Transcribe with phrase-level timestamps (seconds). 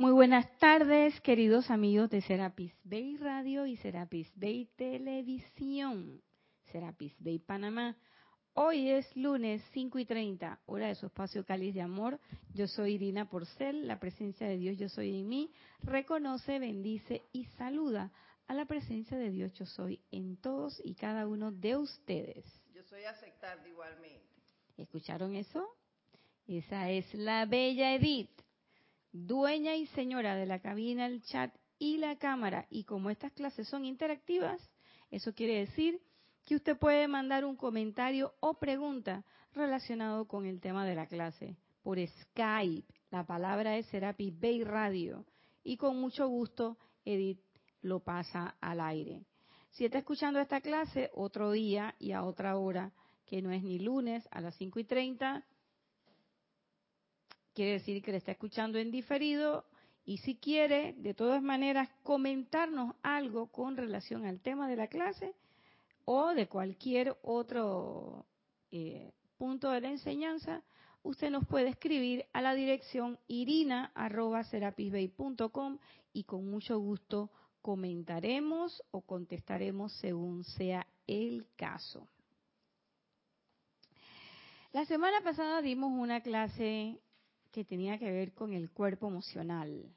[0.00, 6.22] Muy buenas tardes, queridos amigos de Serapis Bay Radio y Serapis Bay Televisión,
[6.70, 7.96] Serapis Bay Panamá.
[8.54, 12.20] Hoy es lunes 5 y 30, hora de su espacio Cáliz de Amor.
[12.54, 15.50] Yo soy Irina Porcel, la presencia de Dios Yo Soy en mí.
[15.82, 18.12] Reconoce, bendice y saluda
[18.46, 22.46] a la presencia de Dios Yo Soy en todos y cada uno de ustedes.
[22.72, 24.22] Yo soy aceptar igualmente.
[24.76, 25.66] ¿Escucharon eso?
[26.46, 28.30] Esa es la bella Edith
[29.12, 32.66] dueña y señora de la cabina, el chat y la cámara.
[32.70, 34.60] Y como estas clases son interactivas,
[35.10, 36.00] eso quiere decir
[36.44, 41.56] que usted puede mandar un comentario o pregunta relacionado con el tema de la clase
[41.82, 42.92] por Skype.
[43.10, 45.24] La palabra es Serapis Bay Radio.
[45.62, 47.40] Y con mucho gusto, Edith
[47.82, 49.24] lo pasa al aire.
[49.70, 52.92] Si está escuchando esta clase otro día y a otra hora,
[53.26, 55.44] que no es ni lunes a las 5 y 30,
[57.58, 59.64] quiere decir que le está escuchando en diferido
[60.04, 65.34] y si quiere, de todas maneras, comentarnos algo con relación al tema de la clase
[66.04, 68.26] o de cualquier otro
[68.70, 70.62] eh, punto de la enseñanza,
[71.02, 75.78] usted nos puede escribir a la dirección irina.serapisbay.com
[76.12, 82.06] y con mucho gusto comentaremos o contestaremos según sea el caso.
[84.70, 87.00] La semana pasada dimos una clase
[87.50, 89.94] que tenía que ver con el cuerpo emocional.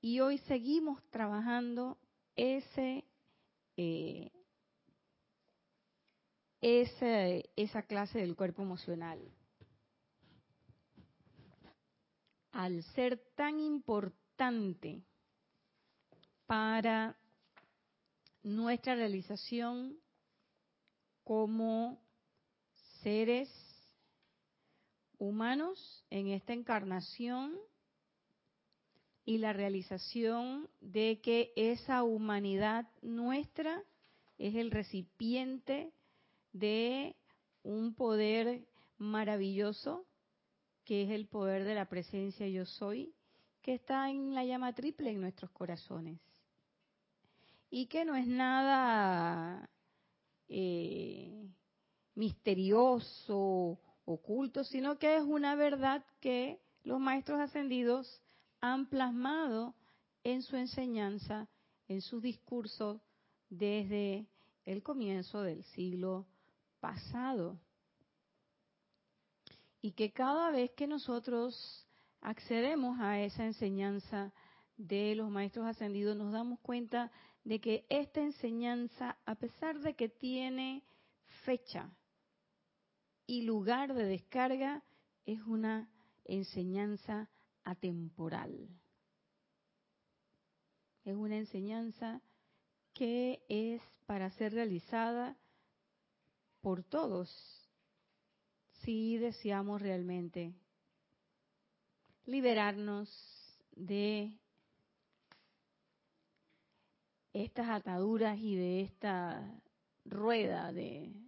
[0.00, 1.98] Y hoy seguimos trabajando
[2.36, 3.04] ese,
[3.76, 4.30] eh,
[6.60, 9.20] esa clase del cuerpo emocional.
[12.52, 15.02] Al ser tan importante
[16.46, 17.16] para
[18.42, 19.98] nuestra realización
[21.24, 21.98] como
[23.02, 23.48] seres
[25.24, 27.56] humanos en esta encarnación
[29.24, 33.82] y la realización de que esa humanidad nuestra
[34.38, 35.92] es el recipiente
[36.52, 37.16] de
[37.62, 38.66] un poder
[38.98, 40.04] maravilloso
[40.84, 43.14] que es el poder de la presencia yo soy,
[43.62, 46.20] que está en la llama triple en nuestros corazones.
[47.70, 49.68] Y que no es nada
[50.48, 51.48] eh,
[52.14, 58.22] misterioso oculto, sino que es una verdad que los maestros ascendidos
[58.60, 59.74] han plasmado
[60.22, 61.48] en su enseñanza,
[61.88, 63.00] en sus discursos
[63.48, 64.26] desde
[64.64, 66.26] el comienzo del siglo
[66.80, 67.58] pasado.
[69.80, 71.86] Y que cada vez que nosotros
[72.20, 74.32] accedemos a esa enseñanza
[74.76, 77.12] de los maestros ascendidos, nos damos cuenta
[77.44, 80.82] de que esta enseñanza, a pesar de que tiene
[81.44, 81.90] fecha,
[83.26, 84.82] y lugar de descarga
[85.24, 85.88] es una
[86.24, 87.30] enseñanza
[87.64, 88.68] atemporal.
[91.04, 92.20] Es una enseñanza
[92.92, 95.36] que es para ser realizada
[96.60, 97.30] por todos
[98.82, 100.54] si deseamos realmente
[102.26, 103.08] liberarnos
[103.72, 104.38] de
[107.32, 109.60] estas ataduras y de esta
[110.04, 111.23] rueda de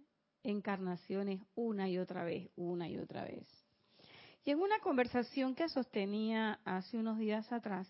[0.47, 3.47] encarnaciones una y otra vez, una y otra vez.
[4.45, 7.87] Y en una conversación que sostenía hace unos días atrás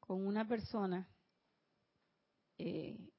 [0.00, 1.06] con una persona
[2.56, 3.10] eh,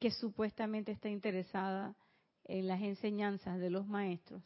[0.00, 1.94] que supuestamente está interesada
[2.44, 4.42] en las enseñanzas de los maestros,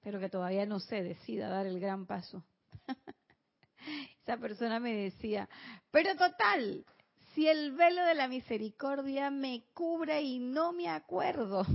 [0.00, 2.42] pero que todavía no se decida dar el gran paso.
[4.22, 5.46] Esa persona me decía,
[5.90, 6.86] pero total,
[7.34, 11.66] si el velo de la misericordia me cubre y no me acuerdo.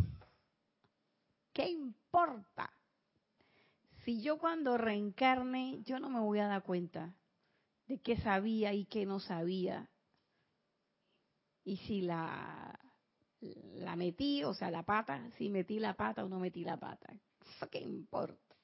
[1.60, 2.72] ¿Qué importa?
[4.06, 7.14] Si yo cuando reencarne, yo no me voy a dar cuenta
[7.86, 9.90] de qué sabía y qué no sabía.
[11.66, 12.80] Y si la,
[13.42, 17.14] la metí, o sea, la pata, si metí la pata o no metí la pata.
[17.70, 18.56] qué importa?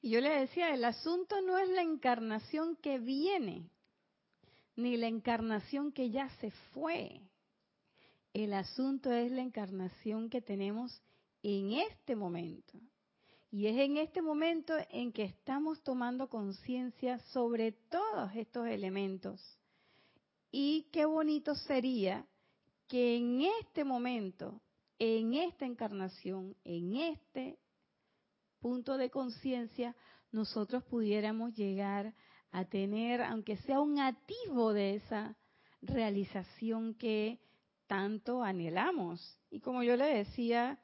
[0.00, 3.68] Y yo le decía, el asunto no es la encarnación que viene,
[4.76, 7.20] ni la encarnación que ya se fue.
[8.32, 11.02] El asunto es la encarnación que tenemos
[11.42, 12.78] en este momento.
[13.50, 19.58] Y es en este momento en que estamos tomando conciencia sobre todos estos elementos.
[20.52, 22.24] Y qué bonito sería
[22.86, 24.60] que en este momento,
[25.00, 27.58] en esta encarnación, en este
[28.60, 29.96] punto de conciencia,
[30.30, 32.14] nosotros pudiéramos llegar
[32.52, 35.36] a tener, aunque sea un atisbo de esa
[35.82, 37.40] realización que
[37.90, 39.36] tanto anhelamos.
[39.50, 40.78] Y como yo le decía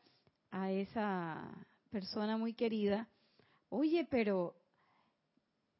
[0.50, 1.56] a esa
[1.88, 3.08] persona muy querida,
[3.68, 4.56] oye, pero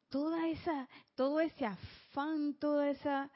[0.09, 3.29] toda esa, todo ese afán, toda esa,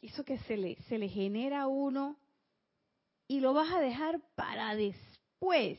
[0.00, 2.16] eso que se le, se le genera a uno,
[3.28, 5.78] y lo vas a dejar para después.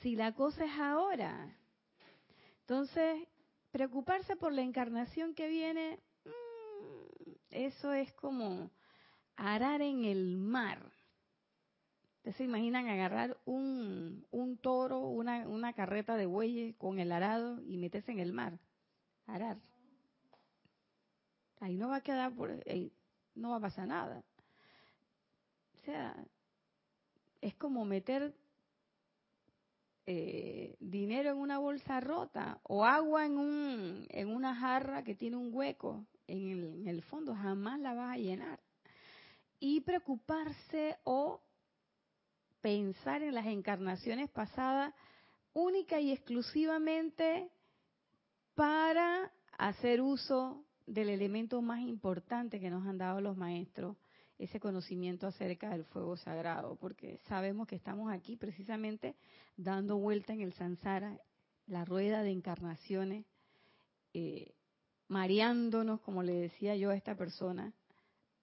[0.00, 1.56] Si la cosa es ahora.
[2.62, 3.28] Entonces,
[3.70, 8.72] preocuparse por la encarnación que viene, mm, eso es como
[9.38, 10.82] arar en el mar.
[12.16, 17.62] ¿Ustedes se imaginan agarrar un, un toro, una, una carreta de bueyes con el arado
[17.62, 18.58] y meterse en el mar?
[19.26, 19.58] Arar.
[21.60, 22.50] Ahí no va a quedar, por,
[23.34, 24.24] no va a pasar nada.
[25.74, 26.16] O sea,
[27.40, 28.34] es como meter
[30.06, 35.36] eh, dinero en una bolsa rota o agua en, un, en una jarra que tiene
[35.36, 38.60] un hueco en el, en el fondo, jamás la vas a llenar.
[39.60, 41.40] Y preocuparse o
[42.60, 44.94] pensar en las encarnaciones pasadas
[45.52, 47.50] única y exclusivamente
[48.54, 53.96] para hacer uso del elemento más importante que nos han dado los maestros,
[54.38, 59.16] ese conocimiento acerca del fuego sagrado, porque sabemos que estamos aquí precisamente
[59.56, 61.18] dando vuelta en el sansara,
[61.66, 63.26] la rueda de encarnaciones,
[64.14, 64.54] eh,
[65.08, 67.72] mareándonos, como le decía yo a esta persona,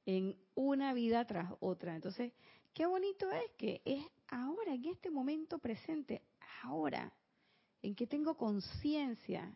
[0.06, 1.96] en una vida tras otra.
[1.96, 2.34] Entonces,
[2.74, 6.22] qué bonito es que es ahora, en este momento presente,
[6.64, 7.12] ahora,
[7.82, 9.56] en que tengo conciencia.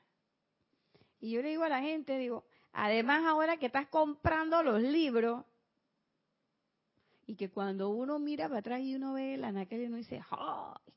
[1.20, 5.44] Y yo le digo a la gente, digo, además ahora que estás comprando los libros,
[7.30, 10.20] y que cuando uno mira para atrás y uno ve el anaquel y uno dice,
[10.32, 10.94] ¡ay!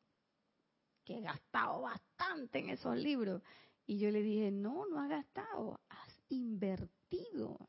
[1.05, 3.43] Que he gastado bastante en esos libros.
[3.87, 7.69] Y yo le dije, no, no has gastado, has invertido.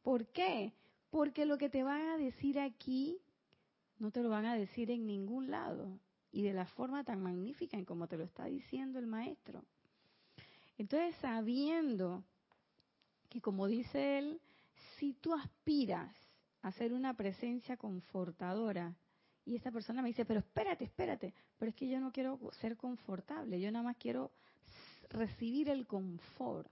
[0.00, 0.72] ¿Por qué?
[1.10, 3.18] Porque lo que te van a decir aquí
[3.98, 5.98] no te lo van a decir en ningún lado
[6.30, 9.64] y de la forma tan magnífica en como te lo está diciendo el maestro.
[10.76, 12.22] Entonces, sabiendo
[13.28, 14.40] que como dice él,
[14.98, 16.14] si tú aspiras
[16.62, 18.94] hacer una presencia confortadora.
[19.44, 22.76] Y esta persona me dice, pero espérate, espérate, pero es que yo no quiero ser
[22.76, 24.30] confortable, yo nada más quiero
[25.10, 26.70] recibir el confort.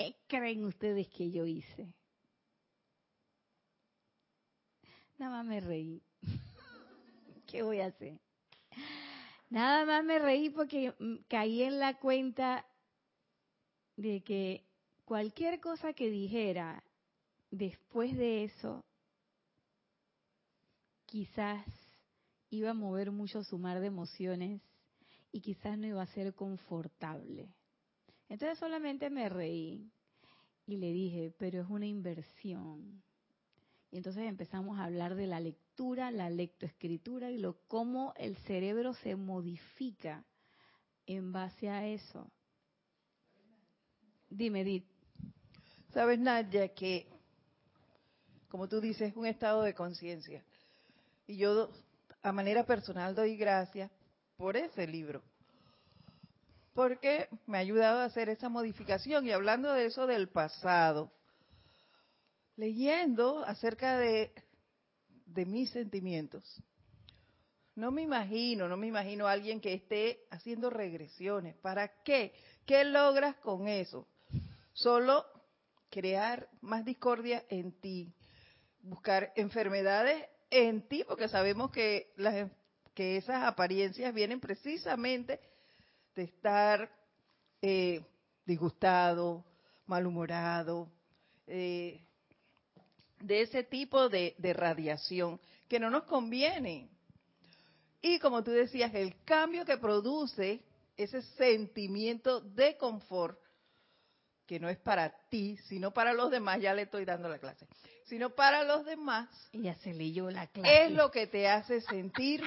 [0.00, 1.92] ¿Qué creen ustedes que yo hice?
[5.18, 6.02] Nada más me reí.
[7.46, 8.18] ¿Qué voy a hacer?
[9.50, 10.94] Nada más me reí porque
[11.28, 12.64] caí en la cuenta
[13.96, 14.64] de que
[15.04, 16.82] cualquier cosa que dijera
[17.50, 18.82] después de eso,
[21.04, 21.66] quizás
[22.48, 24.62] iba a mover mucho su mar de emociones
[25.30, 27.54] y quizás no iba a ser confortable.
[28.30, 29.90] Entonces solamente me reí
[30.64, 33.02] y le dije, pero es una inversión.
[33.90, 38.94] Y entonces empezamos a hablar de la lectura, la lectoescritura y lo cómo el cerebro
[38.94, 40.24] se modifica
[41.06, 42.30] en base a eso.
[44.28, 44.86] Dime, Edith.
[45.92, 47.08] Sabes, Nadia, que,
[48.48, 50.44] como tú dices, es un estado de conciencia.
[51.26, 51.68] Y yo,
[52.22, 53.90] a manera personal, doy gracias
[54.36, 55.20] por ese libro.
[56.80, 59.26] Porque me ha ayudado a hacer esa modificación.
[59.26, 61.12] Y hablando de eso del pasado,
[62.56, 64.32] leyendo acerca de,
[65.26, 66.42] de mis sentimientos,
[67.74, 71.54] no me imagino, no me imagino a alguien que esté haciendo regresiones.
[71.56, 72.32] ¿Para qué?
[72.64, 74.08] ¿Qué logras con eso?
[74.72, 75.26] Solo
[75.90, 78.10] crear más discordia en ti,
[78.80, 82.50] buscar enfermedades en ti, porque sabemos que, las,
[82.94, 85.40] que esas apariencias vienen precisamente
[86.14, 86.90] de estar
[87.62, 88.02] eh,
[88.44, 89.44] disgustado,
[89.86, 90.88] malhumorado,
[91.46, 92.00] eh,
[93.20, 96.88] de ese tipo de, de radiación que no nos conviene.
[98.02, 100.62] Y como tú decías, el cambio que produce
[100.96, 103.38] ese sentimiento de confort
[104.46, 107.68] que no es para ti, sino para los demás, ya le estoy dando la clase,
[108.06, 109.28] sino para los demás.
[109.52, 110.86] ya se leyó la clase.
[110.86, 112.42] Es lo que te hace sentir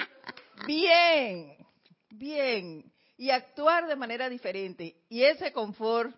[0.66, 1.56] bien,
[2.10, 4.96] bien, y actuar de manera diferente.
[5.08, 6.14] Y ese confort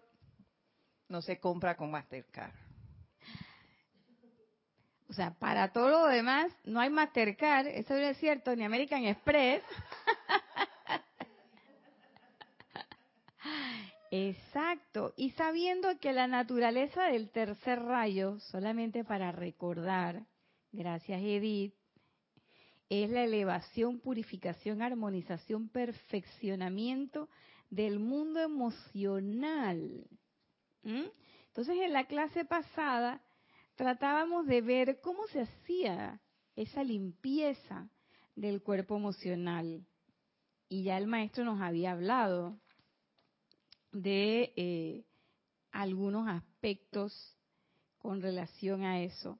[1.08, 2.54] no se compra con Mastercard.
[5.08, 9.62] O sea, para todo lo demás no hay Mastercard, eso es cierto, ni American Express.
[14.10, 15.14] Exacto.
[15.16, 20.22] Y sabiendo que la naturaleza del tercer rayo, solamente para recordar,
[20.72, 21.74] gracias Edith,
[22.88, 27.28] es la elevación, purificación, armonización, perfeccionamiento
[27.70, 30.06] del mundo emocional.
[30.82, 31.04] ¿Mm?
[31.48, 33.22] Entonces, en la clase pasada
[33.74, 36.20] tratábamos de ver cómo se hacía
[36.54, 37.88] esa limpieza
[38.34, 39.84] del cuerpo emocional.
[40.68, 42.58] Y ya el maestro nos había hablado
[43.92, 45.04] de eh,
[45.70, 47.36] algunos aspectos
[47.98, 49.38] con relación a eso.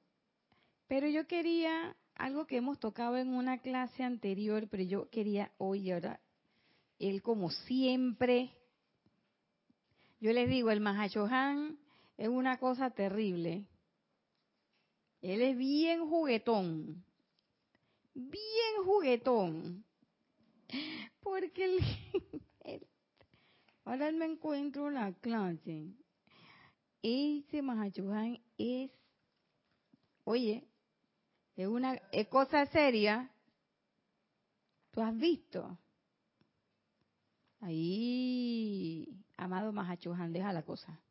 [0.87, 5.91] Pero yo quería, algo que hemos tocado en una clase anterior, pero yo quería hoy,
[6.99, 8.51] él como siempre,
[10.19, 11.77] yo les digo, el Mahachohan
[12.17, 13.65] es una cosa terrible.
[15.21, 17.03] Él es bien juguetón,
[18.13, 19.85] bien juguetón,
[21.21, 21.79] porque
[23.85, 25.93] ahora me encuentro en la clase.
[27.03, 28.91] Ese Mahachohan es,
[30.23, 30.67] oye,
[31.57, 31.99] es una
[32.29, 33.29] cosa seria.
[34.91, 35.77] ¿Tú has visto?
[37.59, 41.01] Ahí, amado Mahachohan, deja la cosa.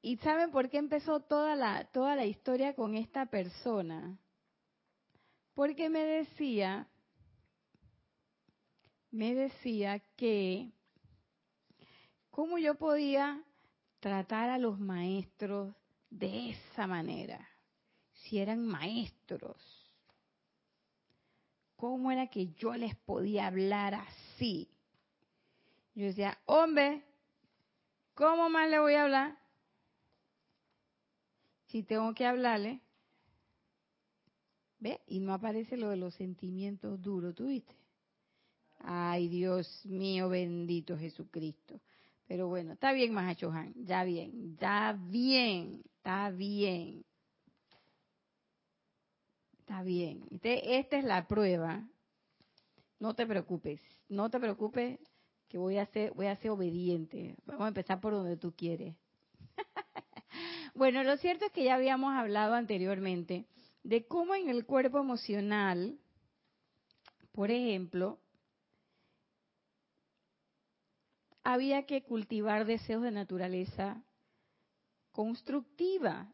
[0.00, 4.18] ¿Y saben por qué empezó toda la, toda la historia con esta persona?
[5.54, 6.88] Porque me decía,
[9.12, 10.72] me decía que
[12.32, 13.44] cómo yo podía
[14.00, 15.72] tratar a los maestros
[16.12, 17.48] de esa manera,
[18.12, 19.56] si eran maestros.
[21.76, 24.68] ¿Cómo era que yo les podía hablar así?
[25.94, 27.02] Yo decía, hombre,
[28.14, 29.38] ¿cómo más le voy a hablar?
[31.66, 32.80] Si tengo que hablarle.
[34.78, 35.00] ¿Ve?
[35.06, 37.74] Y no aparece lo de los sentimientos duros, ¿tú viste?
[38.80, 41.80] Ay, Dios mío, bendito Jesucristo.
[42.26, 47.04] Pero bueno, está bien, Mahachohan, ya bien, ya bien, está bien.
[49.60, 50.24] Está bien.
[50.42, 51.88] esta es la prueba.
[52.98, 54.98] No te preocupes, no te preocupes
[55.48, 57.36] que voy a ser, voy a ser obediente.
[57.46, 58.96] Vamos a empezar por donde tú quieres.
[60.74, 63.46] bueno, lo cierto es que ya habíamos hablado anteriormente
[63.84, 66.00] de cómo en el cuerpo emocional,
[67.30, 68.18] por ejemplo,
[71.44, 74.02] había que cultivar deseos de naturaleza
[75.12, 76.32] constructiva.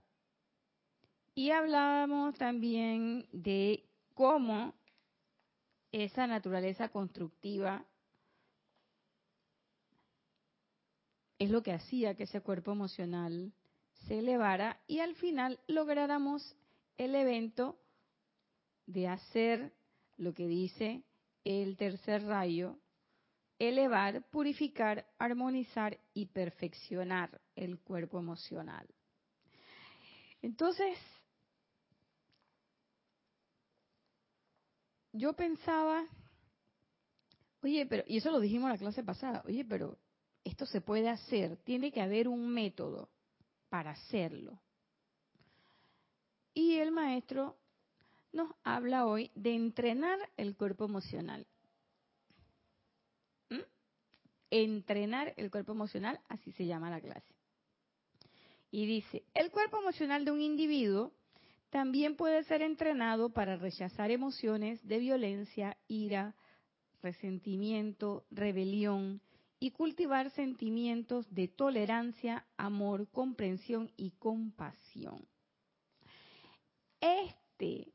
[1.34, 4.74] Y hablábamos también de cómo
[5.92, 7.84] esa naturaleza constructiva
[11.38, 13.52] es lo que hacía que ese cuerpo emocional
[14.06, 16.56] se elevara y al final lográramos
[16.96, 17.78] el evento
[18.86, 19.72] de hacer
[20.16, 21.04] lo que dice
[21.44, 22.78] el tercer rayo,
[23.58, 28.86] elevar, purificar, armonizar y perfeccionar el cuerpo emocional.
[30.40, 30.96] Entonces,
[35.12, 36.06] yo pensaba,
[37.62, 39.98] oye, pero, y eso lo dijimos en la clase pasada, oye, pero
[40.44, 43.10] esto se puede hacer, tiene que haber un método
[43.68, 44.60] para hacerlo.
[46.54, 47.58] Y el maestro
[48.32, 51.46] nos habla hoy de entrenar el cuerpo emocional.
[54.50, 57.34] Entrenar el cuerpo emocional, así se llama la clase.
[58.70, 61.12] Y dice, el cuerpo emocional de un individuo
[61.70, 66.34] también puede ser entrenado para rechazar emociones de violencia, ira,
[67.02, 69.20] resentimiento, rebelión
[69.60, 75.26] y cultivar sentimientos de tolerancia, amor, comprensión y compasión.
[77.00, 77.92] Este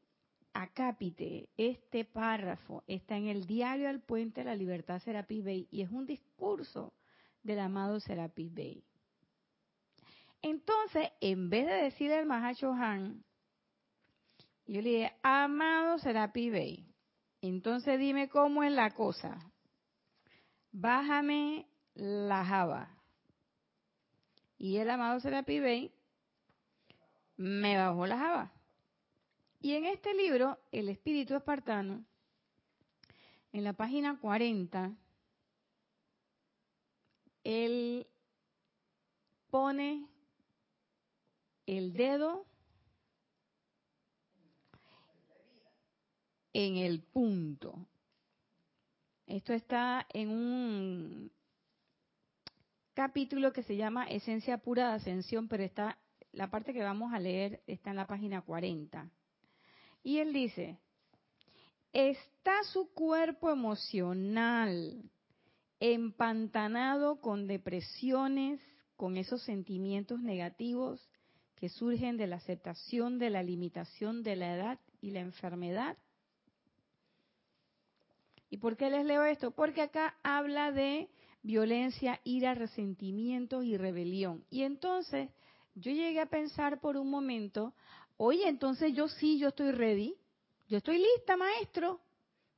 [0.53, 5.81] acápite, este párrafo está en el diario al puente de la libertad Serapis Bey y
[5.81, 6.93] es un discurso
[7.41, 8.83] del amado Serapis Bey.
[10.41, 13.23] Entonces, en vez de decir el Han,
[14.65, 16.93] yo le dije, amado Serapis Bey,
[17.41, 19.37] entonces dime cómo es la cosa.
[20.71, 22.89] Bájame la java.
[24.57, 25.91] Y el amado Serapis Bey
[27.37, 28.53] me bajó la java.
[29.63, 32.03] Y en este libro, El Espíritu Espartano,
[33.53, 34.91] en la página 40,
[37.45, 38.05] él
[39.49, 40.05] pone
[41.65, 42.45] el dedo
[46.51, 47.87] en el punto.
[49.27, 51.31] Esto está en un
[52.93, 55.97] capítulo que se llama Esencia Pura de Ascensión, pero está
[56.33, 59.09] la parte que vamos a leer está en la página 40.
[60.03, 60.77] Y él dice,
[61.93, 65.01] está su cuerpo emocional
[65.79, 68.59] empantanado con depresiones,
[68.95, 71.09] con esos sentimientos negativos
[71.55, 75.97] que surgen de la aceptación de la limitación de la edad y la enfermedad.
[78.49, 79.51] ¿Y por qué les leo esto?
[79.51, 81.09] Porque acá habla de
[81.41, 84.45] violencia, ira, resentimientos y rebelión.
[84.49, 85.29] Y entonces
[85.75, 87.73] yo llegué a pensar por un momento,
[88.23, 90.15] oye, entonces yo sí, yo estoy ready,
[90.69, 91.99] yo estoy lista, maestro.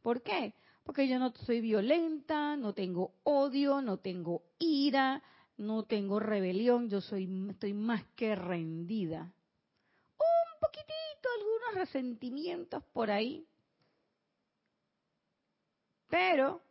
[0.04, 0.54] ¿Por qué?
[0.84, 5.24] Porque yo no soy violenta, no tengo odio, no tengo ira,
[5.58, 9.22] no tengo rebelión, yo soy estoy más que rendida.
[9.22, 13.48] Un poquitito, algunos resentimientos por ahí.
[16.08, 16.62] Pero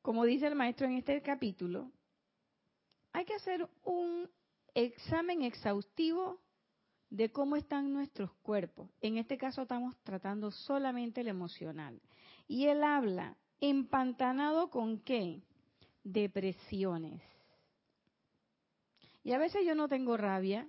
[0.00, 1.92] como dice el maestro en este capítulo,
[3.12, 4.28] hay que hacer un
[4.74, 6.40] examen exhaustivo
[7.10, 8.88] de cómo están nuestros cuerpos.
[9.00, 12.00] En este caso estamos tratando solamente el emocional.
[12.46, 15.42] Y él habla, empantanado con qué?
[16.04, 17.22] Depresiones.
[19.22, 20.68] Y a veces yo no tengo rabia,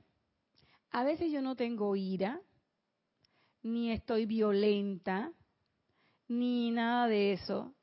[0.89, 2.41] a veces yo no tengo ira,
[3.63, 5.31] ni estoy violenta,
[6.27, 7.73] ni nada de eso.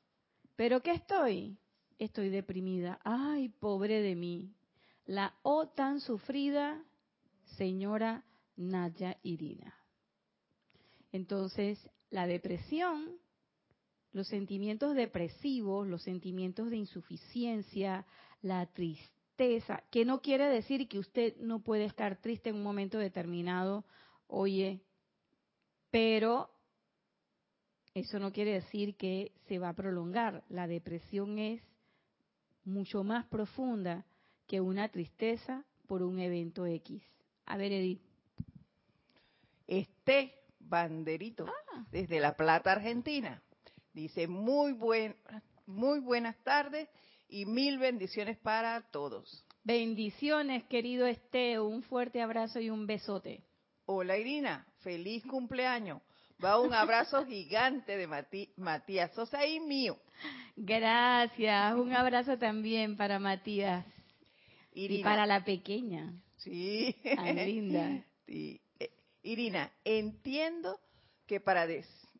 [0.55, 1.57] ¿Pero qué estoy?
[1.99, 2.99] Estoy deprimida.
[3.03, 4.55] Ay, pobre de mí.
[5.05, 6.81] La O tan sufrida,
[7.57, 8.23] señora
[8.55, 9.75] Naya Irina.
[11.11, 11.77] Entonces,
[12.09, 13.17] la depresión,
[14.13, 18.05] los sentimientos depresivos, los sentimientos de insuficiencia,
[18.41, 22.97] la tristeza, que no quiere decir que usted no puede estar triste en un momento
[22.97, 23.83] determinado,
[24.27, 24.81] oye,
[25.91, 26.49] pero
[27.93, 30.45] eso no quiere decir que se va a prolongar.
[30.49, 31.61] La depresión es
[32.63, 34.05] mucho más profunda
[34.47, 37.01] que una tristeza por un evento X.
[37.45, 38.01] A ver, Edith.
[39.67, 41.85] Este banderito ah.
[41.91, 43.41] desde La Plata, Argentina.
[43.93, 45.15] Dice, muy, buen,
[45.65, 46.87] muy buenas tardes
[47.27, 49.45] y mil bendiciones para todos.
[49.63, 53.43] Bendiciones, querido Este, un fuerte abrazo y un besote.
[53.85, 56.01] Hola Irina, feliz cumpleaños.
[56.43, 58.07] Va un abrazo gigante de
[58.55, 59.99] Matías Sosa y mío.
[60.55, 63.85] Gracias, un abrazo también para Matías.
[64.73, 66.13] Y para la pequeña.
[66.37, 66.95] Sí.
[67.15, 68.05] Tan linda.
[68.29, 68.61] Sí.
[69.23, 70.79] Irina, entiendo
[71.25, 71.65] que para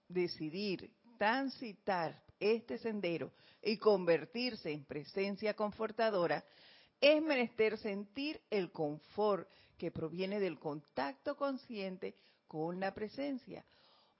[0.08, 0.90] decidir
[1.20, 6.44] transitar este sendero y convertirse en presencia confortadora,
[7.00, 12.16] es menester sentir el confort que proviene del contacto consciente
[12.48, 13.64] con la presencia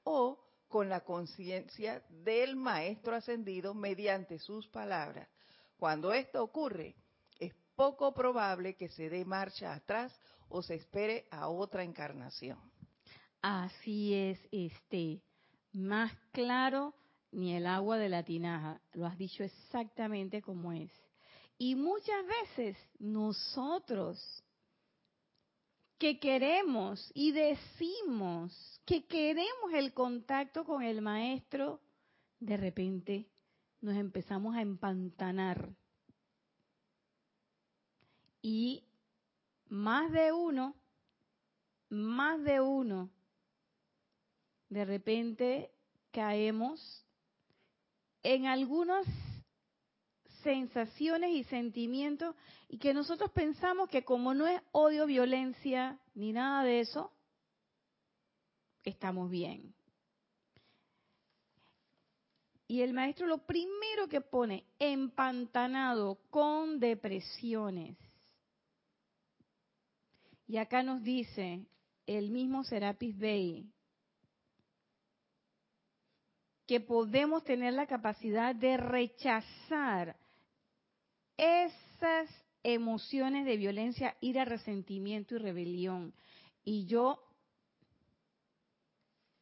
[0.04, 5.28] o con la conciencia del maestro ascendido mediante sus palabras.
[5.78, 6.96] Cuando esto ocurre,
[7.40, 10.18] es poco probable que se dé marcha atrás
[10.50, 12.60] o se espere a otra encarnación.
[13.42, 15.22] Así es, este,
[15.72, 16.94] más claro
[17.32, 20.92] ni el agua de la tinaja, lo has dicho exactamente como es.
[21.58, 24.44] Y muchas veces nosotros
[26.00, 31.82] que queremos y decimos que queremos el contacto con el maestro,
[32.40, 33.30] de repente
[33.82, 35.70] nos empezamos a empantanar.
[38.42, 38.86] Y
[39.68, 40.74] más de uno,
[41.90, 43.10] más de uno,
[44.70, 45.72] de repente
[46.12, 47.06] caemos
[48.24, 49.06] en algunas
[50.44, 52.36] sensaciones y sentimientos
[52.68, 57.12] y que nosotros pensamos que como no es odio, violencia ni nada de eso,
[58.84, 59.74] estamos bien.
[62.68, 67.98] Y el maestro lo primero que pone, empantanado con depresiones.
[70.48, 71.66] Y acá nos dice
[72.06, 73.72] el mismo Serapis Bey
[76.70, 80.16] que podemos tener la capacidad de rechazar
[81.40, 82.30] esas
[82.64, 86.14] emociones de violencia, ira, resentimiento y rebelión.
[86.64, 87.24] Y yo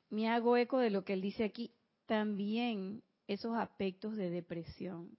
[0.09, 1.73] me hago eco de lo que él dice aquí,
[2.05, 5.17] también esos aspectos de depresión.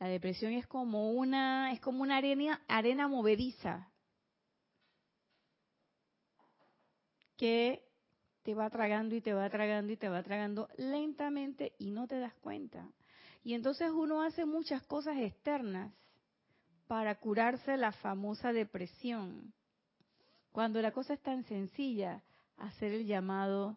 [0.00, 3.90] La depresión es como una, es como una arena, arena movediza
[7.36, 7.82] que
[8.42, 12.18] te va tragando y te va tragando y te va tragando lentamente y no te
[12.18, 12.92] das cuenta.
[13.44, 15.92] Y entonces uno hace muchas cosas externas
[16.88, 19.52] para curarse la famosa depresión.
[20.50, 22.22] Cuando la cosa es tan sencilla,
[22.56, 23.76] hacer el llamado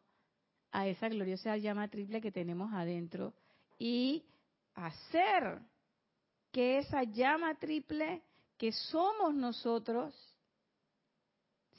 [0.71, 3.33] a esa gloriosa llama triple que tenemos adentro
[3.77, 4.23] y
[4.73, 5.59] hacer
[6.51, 8.21] que esa llama triple
[8.57, 10.15] que somos nosotros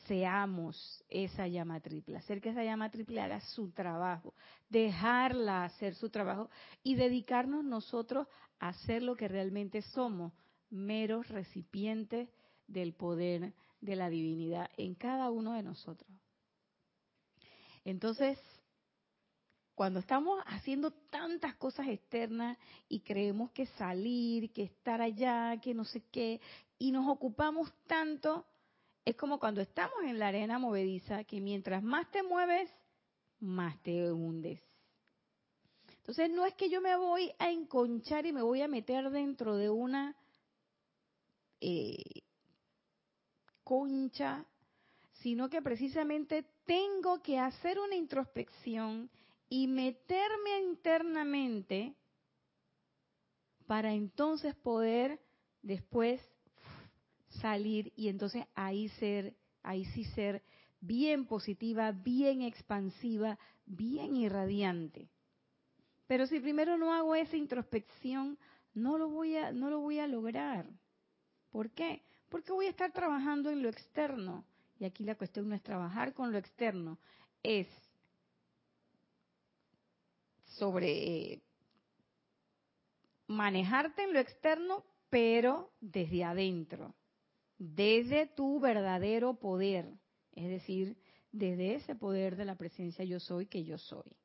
[0.08, 4.34] seamos esa llama triple, hacer que esa llama triple haga su trabajo,
[4.68, 6.50] dejarla hacer su trabajo
[6.82, 8.26] y dedicarnos nosotros
[8.58, 10.32] a hacer lo que realmente somos,
[10.70, 12.28] meros recipientes
[12.66, 16.10] del poder de la divinidad en cada uno de nosotros.
[17.84, 18.38] Entonces,
[19.74, 25.84] cuando estamos haciendo tantas cosas externas y creemos que salir, que estar allá, que no
[25.84, 26.40] sé qué,
[26.78, 28.44] y nos ocupamos tanto,
[29.08, 32.70] es como cuando estamos en la arena movediza, que mientras más te mueves,
[33.40, 34.60] más te hundes.
[35.96, 39.56] Entonces no es que yo me voy a enconchar y me voy a meter dentro
[39.56, 40.14] de una
[41.62, 42.20] eh,
[43.64, 44.44] concha,
[45.22, 49.08] sino que precisamente tengo que hacer una introspección
[49.48, 51.94] y meterme internamente
[53.66, 55.18] para entonces poder
[55.62, 56.20] después
[57.28, 60.42] salir y entonces ahí ser, ahí sí ser
[60.80, 65.08] bien positiva, bien expansiva, bien irradiante.
[66.06, 68.38] Pero si primero no hago esa introspección,
[68.74, 70.66] no lo voy a, no lo voy a lograr.
[71.50, 72.02] ¿Por qué?
[72.28, 74.44] Porque voy a estar trabajando en lo externo.
[74.78, 76.98] Y aquí la cuestión no es trabajar con lo externo,
[77.42, 77.66] es
[80.44, 81.42] sobre eh,
[83.26, 86.94] manejarte en lo externo, pero desde adentro,
[87.58, 89.92] desde tu verdadero poder,
[90.32, 90.96] es decir,
[91.32, 94.16] desde ese poder de la presencia yo soy que yo soy.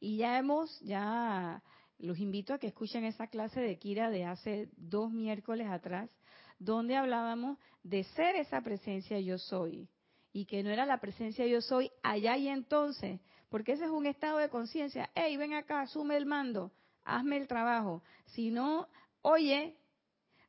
[0.00, 1.62] Y ya hemos, ya
[1.98, 6.10] los invito a que escuchen esa clase de Kira de hace dos miércoles atrás,
[6.58, 9.88] donde hablábamos de ser esa presencia yo soy
[10.32, 14.06] y que no era la presencia yo soy allá y entonces, porque ese es un
[14.06, 15.10] estado de conciencia.
[15.14, 16.72] Hey, ven acá, asume el mando,
[17.04, 18.02] hazme el trabajo.
[18.26, 18.88] Si no,
[19.20, 19.76] oye,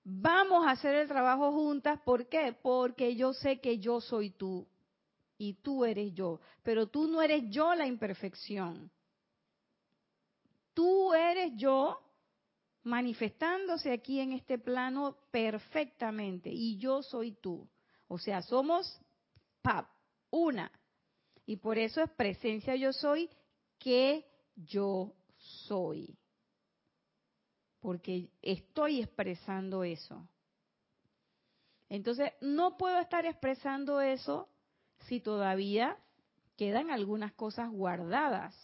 [0.03, 1.99] vamos a hacer el trabajo juntas.
[2.01, 2.55] ¿Por qué?
[2.61, 4.67] Porque yo sé que yo soy tú
[5.37, 8.91] y tú eres yo, pero tú no eres yo la imperfección.
[10.73, 11.99] Tú eres yo
[12.83, 17.67] manifestándose aquí en este plano perfectamente y yo soy tú.
[18.07, 18.99] O sea, somos
[20.29, 20.71] una.
[21.45, 23.29] Y por eso es presencia yo soy
[23.77, 25.13] que yo
[25.67, 26.17] soy.
[27.83, 30.25] Porque estoy expresando eso.
[31.89, 34.47] Entonces, no puedo estar expresando eso
[35.07, 35.97] si todavía
[36.55, 38.55] quedan algunas cosas guardadas.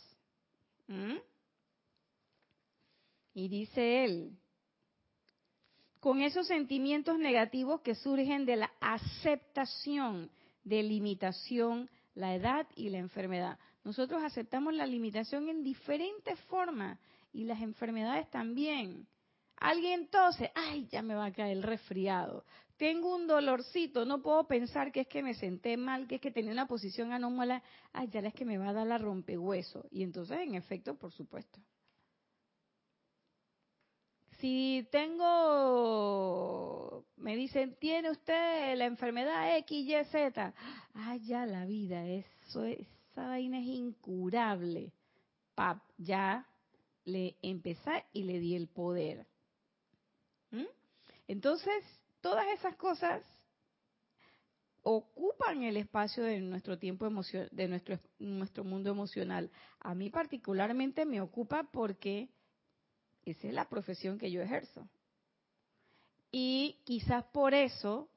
[0.87, 1.17] ¿Mm?
[3.33, 4.37] Y dice él,
[5.99, 10.31] con esos sentimientos negativos que surgen de la aceptación
[10.63, 13.59] de limitación, la edad y la enfermedad.
[13.83, 16.97] Nosotros aceptamos la limitación en diferentes formas
[17.31, 19.07] y las enfermedades también.
[19.57, 22.45] Alguien tose, ay, ya me va a caer el resfriado.
[22.77, 26.31] Tengo un dolorcito, no puedo pensar que es que me senté mal, que es que
[26.31, 27.61] tenía una posición anómala,
[27.91, 29.85] ay, ya es que me va a dar la rompehueso.
[29.91, 31.59] Y entonces, en efecto, por supuesto.
[34.39, 36.05] Si tengo,
[37.17, 40.53] me dicen, tiene usted la enfermedad X, Y, Z.
[40.93, 44.93] Ah, ya la vida, eso, esa vaina es incurable.
[45.53, 46.48] Pap, ya
[47.05, 49.25] le empecé y le di el poder.
[50.51, 50.65] ¿Mm?
[51.27, 51.83] Entonces,
[52.21, 53.23] todas esas cosas
[54.83, 59.51] ocupan el espacio de nuestro tiempo emocional, de nuestro, nuestro mundo emocional.
[59.79, 62.29] A mí particularmente me ocupa porque
[63.25, 64.87] esa es la profesión que yo ejerzo.
[66.31, 68.09] Y quizás por eso,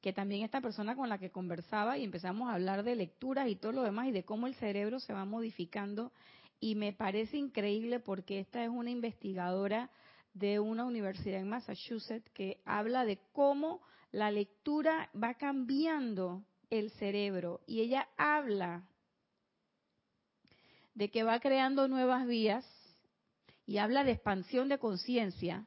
[0.00, 3.56] que también esta persona con la que conversaba y empezamos a hablar de lecturas y
[3.56, 6.12] todo lo demás y de cómo el cerebro se va modificando,
[6.60, 9.90] y me parece increíble porque esta es una investigadora
[10.34, 13.80] de una universidad en Massachusetts que habla de cómo
[14.12, 18.86] la lectura va cambiando el cerebro y ella habla
[20.94, 22.64] de que va creando nuevas vías
[23.66, 25.66] y habla de expansión de conciencia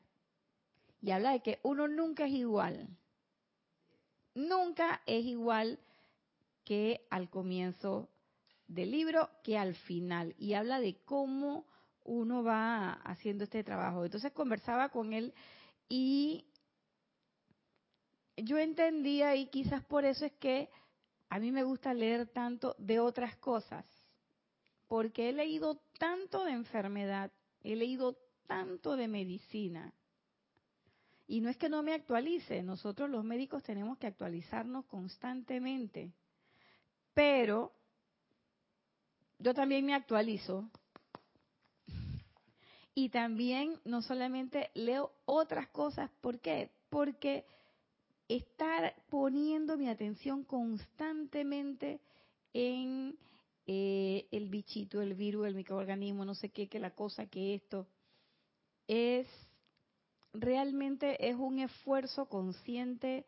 [1.02, 2.88] y habla de que uno nunca es igual.
[4.36, 5.80] Nunca es igual
[6.63, 8.10] que al comienzo
[8.70, 10.34] del libro que al final.
[10.38, 11.66] Y habla de cómo
[12.06, 14.06] uno va haciendo este trabajo.
[14.06, 15.34] Entonces conversaba con él
[15.90, 16.46] y
[18.38, 20.70] yo entendía y quizás por eso es que
[21.30, 23.86] a mí me gusta leer tanto de otras cosas,
[24.88, 29.94] porque he leído tanto de enfermedad, He leído tanto de medicina.
[31.28, 36.14] Y no es que no me actualice, nosotros los médicos tenemos que actualizarnos constantemente.
[37.14, 37.74] Pero
[39.39, 40.69] yo también me actualizo.
[42.93, 46.69] Y también no solamente leo otras cosas, ¿por qué?
[46.89, 47.45] Porque
[48.28, 52.02] estar poniendo mi atención constantemente
[52.54, 53.17] en
[53.65, 57.88] eh, el bichito, el virus, el microorganismo, no sé qué, que la cosa, que esto,
[58.88, 59.28] es
[60.34, 63.25] realmente es un esfuerzo consciente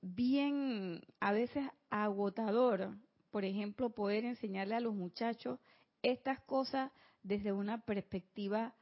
[0.00, 2.94] bien a veces agotador.
[3.34, 5.58] Por ejemplo, poder enseñarle a los muchachos
[6.02, 6.92] estas cosas
[7.24, 8.76] desde una perspectiva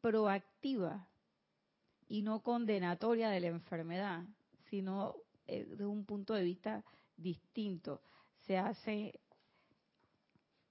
[0.00, 1.06] proactiva.
[2.08, 4.24] y no condenatoria de la enfermedad,
[4.70, 5.14] sino
[5.46, 6.84] eh, desde un punto de vista
[7.16, 8.02] distinto.
[8.46, 9.20] Se hace.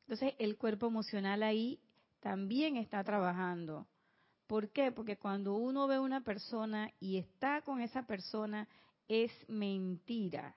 [0.01, 1.79] Entonces, el cuerpo emocional ahí
[2.19, 3.87] también está trabajando.
[4.45, 4.91] ¿Por qué?
[4.91, 8.67] Porque cuando uno ve a una persona y está con esa persona,
[9.07, 10.53] es mentira.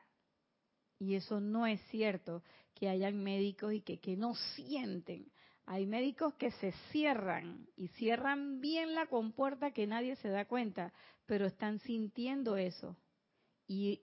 [0.99, 2.43] Y eso no es cierto,
[2.75, 5.31] que hayan médicos y que, que no sienten.
[5.67, 10.93] Hay médicos que se cierran y cierran bien la compuerta que nadie se da cuenta,
[11.27, 12.97] pero están sintiendo eso.
[13.67, 14.01] Y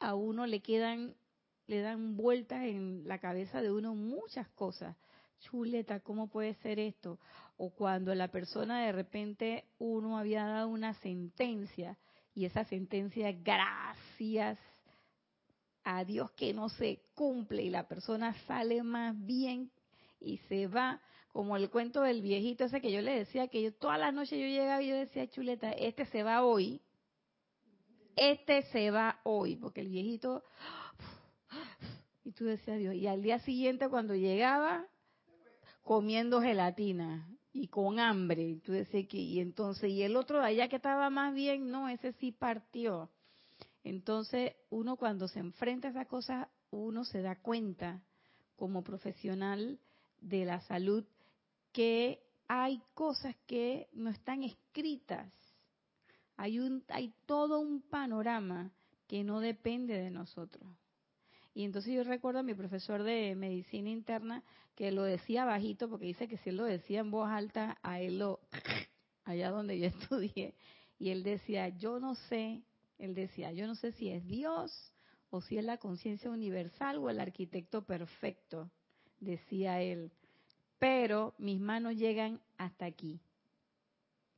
[0.00, 1.14] a uno le quedan,
[1.66, 4.96] le dan vueltas en la cabeza de uno muchas cosas.
[5.40, 7.18] Chuleta, ¿cómo puede ser esto?
[7.58, 11.98] O cuando la persona de repente uno había dado una sentencia
[12.34, 14.58] y esa sentencia, gracias
[15.86, 19.70] a Dios que no se cumple y la persona sale más bien
[20.20, 21.00] y se va,
[21.32, 24.36] como el cuento del viejito ese que yo le decía, que yo todas las noches
[24.36, 26.82] yo llegaba y yo decía, chuleta, este se va hoy,
[28.16, 30.42] este se va hoy, porque el viejito,
[32.24, 34.84] y tú decías, Dios, y al día siguiente cuando llegaba,
[35.84, 40.46] comiendo gelatina y con hambre, y tú decías que, y entonces, y el otro de
[40.46, 43.08] allá que estaba más bien, no, ese sí partió.
[43.86, 48.02] Entonces, uno cuando se enfrenta a esas cosas, uno se da cuenta
[48.56, 49.78] como profesional
[50.20, 51.04] de la salud
[51.70, 55.32] que hay cosas que no están escritas.
[56.36, 58.72] Hay, un, hay todo un panorama
[59.06, 60.68] que no depende de nosotros.
[61.54, 64.42] Y entonces yo recuerdo a mi profesor de medicina interna
[64.74, 68.00] que lo decía bajito porque dice que si él lo decía en voz alta, a
[68.00, 68.40] él lo,
[69.24, 70.56] allá donde yo estudié,
[70.98, 72.64] y él decía, yo no sé,
[72.98, 74.92] él decía, yo no sé si es Dios
[75.30, 78.70] o si es la conciencia universal o el arquitecto perfecto
[79.20, 80.12] decía él,
[80.78, 83.20] pero mis manos llegan hasta aquí.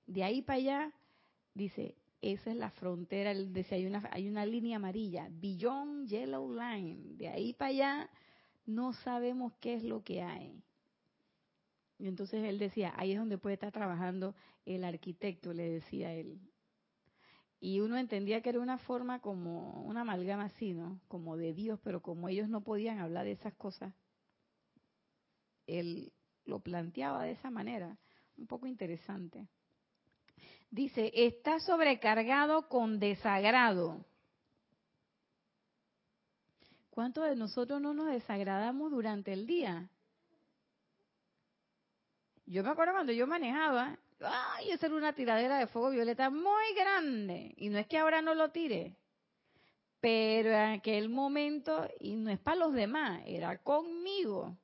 [0.07, 0.93] De ahí para allá,
[1.55, 6.53] dice, esa es la frontera, él decía, hay una, hay una línea amarilla, Beyond Yellow
[6.53, 8.11] Line, de ahí para allá
[8.67, 10.63] no sabemos qué es lo que hay.
[11.99, 16.39] Y entonces él decía, ahí es donde puede estar trabajando el arquitecto, le decía él.
[17.61, 21.01] Y uno entendía que era una forma como una amalgama así, ¿no?
[21.09, 23.93] Como de Dios, pero como ellos no podían hablar de esas cosas,
[25.67, 26.13] él
[26.45, 27.99] lo planteaba de esa manera.
[28.37, 29.49] Un poco interesante.
[30.71, 34.05] Dice, está sobrecargado con desagrado.
[36.91, 39.91] ¿Cuántos de nosotros no nos desagradamos durante el día?
[42.47, 46.75] Yo me acuerdo cuando yo manejaba, ay, esa era una tiradera de fuego violeta muy
[46.75, 47.55] grande.
[47.57, 48.97] Y no es que ahora no lo tire,
[50.01, 54.57] pero en aquel momento, y no es para los demás, era conmigo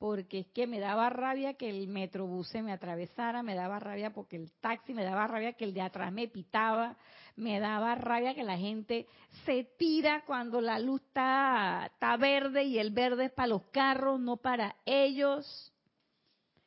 [0.00, 4.10] porque es que me daba rabia que el metrobús se me atravesara, me daba rabia
[4.14, 6.96] porque el taxi, me daba rabia que el de atrás me pitaba,
[7.36, 9.06] me daba rabia que la gente
[9.44, 14.18] se tira cuando la luz está, está verde y el verde es para los carros,
[14.18, 15.70] no para ellos.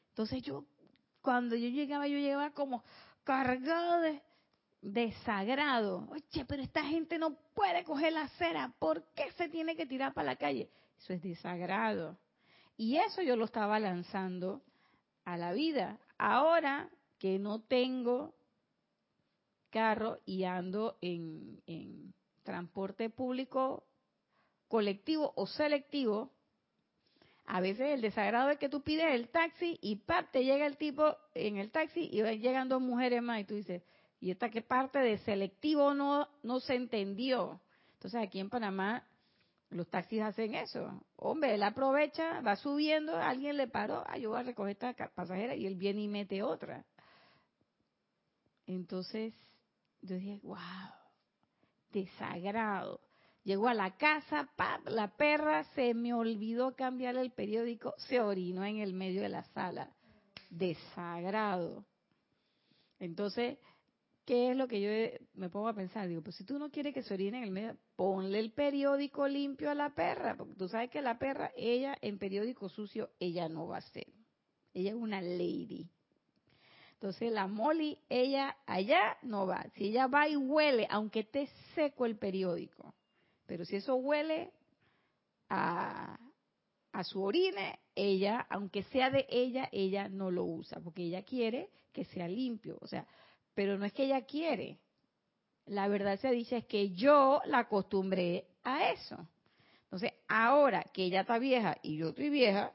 [0.09, 0.65] Entonces yo,
[1.23, 2.83] cuando yo llegaba, yo llegaba como
[3.23, 4.21] cargado de
[4.83, 6.07] desagrado.
[6.11, 10.13] Oye, pero esta gente no puede coger la acera, ¿por qué se tiene que tirar
[10.13, 10.69] para la calle?
[10.99, 12.19] Eso es desagrado.
[12.77, 14.61] Y eso yo lo estaba lanzando
[15.25, 15.99] a la vida.
[16.17, 18.35] Ahora que no tengo
[19.69, 23.85] carro y ando en, transporte público
[24.67, 26.33] colectivo o selectivo,
[27.45, 30.31] a veces el desagrado es que tú pides el taxi y ¡pap!
[30.31, 33.83] te llega el tipo en el taxi y van llegando mujeres más y tú dices,
[34.19, 37.59] ¿y esta qué parte de selectivo no, no se entendió?
[37.95, 39.05] Entonces aquí en Panamá
[39.69, 41.03] los taxis hacen eso.
[41.15, 45.55] Hombre, él aprovecha, va subiendo, alguien le paró, ah, yo voy a recoger esta pasajera
[45.55, 46.85] y él viene y mete otra.
[48.65, 49.33] Entonces,
[50.01, 50.57] yo dije, wow,
[51.91, 53.01] desagrado.
[53.43, 54.49] Llegó a la casa,
[54.85, 59.43] la perra se me olvidó cambiar el periódico, se orinó en el medio de la
[59.43, 59.91] sala.
[60.49, 61.83] Desagrado.
[62.99, 63.57] Entonces,
[64.25, 66.07] ¿qué es lo que yo me pongo a pensar?
[66.07, 69.27] Digo, pues si tú no quieres que se orine en el medio, ponle el periódico
[69.27, 73.49] limpio a la perra, porque tú sabes que la perra, ella en periódico sucio, ella
[73.49, 74.07] no va a ser.
[74.73, 75.89] Ella es una lady.
[76.93, 79.65] Entonces la Molly, ella allá no va.
[79.75, 82.95] Si ella va y huele, aunque esté seco el periódico,
[83.53, 84.51] pero si eso huele
[85.47, 86.17] a,
[86.91, 91.69] a su orine, ella, aunque sea de ella, ella no lo usa, porque ella quiere
[91.91, 92.79] que sea limpio.
[92.81, 93.05] O sea,
[93.53, 94.79] pero no es que ella quiere.
[95.67, 99.17] La verdad se dice es que yo la acostumbré a eso.
[99.83, 102.73] Entonces, ahora que ella está vieja y yo estoy vieja,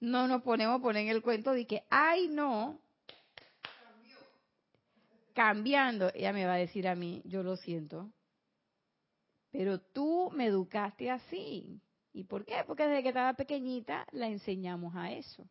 [0.00, 2.80] no nos ponemos a poner el cuento de que, ay, no,
[5.34, 8.10] cambiando, ella me va a decir a mí, yo lo siento,
[9.56, 11.80] pero tú me educaste así.
[12.12, 12.56] ¿Y por qué?
[12.66, 15.48] Porque desde que estaba pequeñita la enseñamos a eso.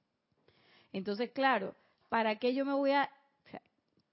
[0.93, 1.75] Entonces, claro,
[2.07, 3.09] ¿para qué yo me voy a...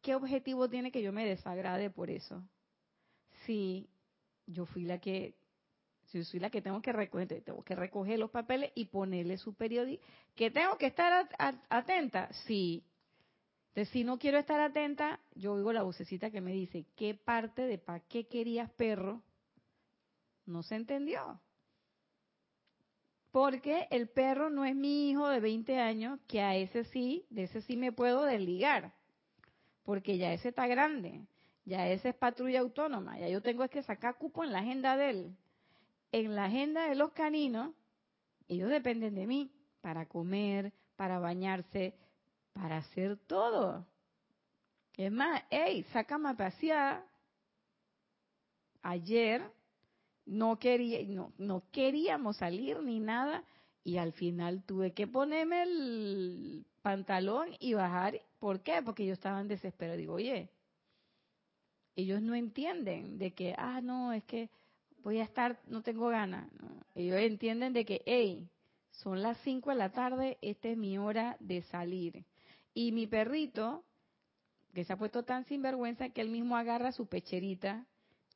[0.00, 2.42] ¿Qué objetivo tiene que yo me desagrade por eso?
[3.44, 3.86] Si
[4.46, 5.34] yo fui la que
[6.10, 9.52] yo soy la que tengo que recoger, tengo que recoger los papeles y ponerle su
[9.52, 10.02] periódico.
[10.34, 11.28] ¿Que tengo que estar
[11.68, 12.32] atenta?
[12.46, 12.82] Sí.
[13.68, 17.62] Entonces, si no quiero estar atenta, yo oigo la vocecita que me dice, ¿qué parte
[17.62, 19.22] de para qué querías perro?
[20.52, 21.40] No se entendió.
[23.30, 27.44] Porque el perro no es mi hijo de 20 años, que a ese sí, de
[27.44, 28.92] ese sí me puedo desligar.
[29.84, 31.26] Porque ya ese está grande,
[31.64, 35.10] ya ese es patrulla autónoma, ya yo tengo que sacar cupo en la agenda de
[35.10, 35.36] él
[36.12, 37.74] en la agenda de los caninos,
[38.46, 41.94] ellos dependen de mí para comer, para bañarse,
[42.52, 43.86] para hacer todo.
[44.96, 47.04] Es más, hey, sácame a pasear.
[48.82, 49.42] Ayer
[50.26, 53.44] no, quería, no, no queríamos salir ni nada
[53.84, 58.20] y al final tuve que ponerme el pantalón y bajar.
[58.38, 58.82] ¿Por qué?
[58.84, 59.96] Porque yo estaba en desespero.
[59.96, 60.50] Digo, oye,
[61.96, 64.50] ellos no entienden de que, ah, no, es que
[65.02, 66.50] voy a estar, no tengo ganas.
[66.94, 68.48] Ellos entienden de que, hey,
[68.90, 72.24] son las 5 de la tarde, esta es mi hora de salir.
[72.74, 73.84] Y mi perrito,
[74.74, 77.86] que se ha puesto tan sinvergüenza que él mismo agarra su pecherita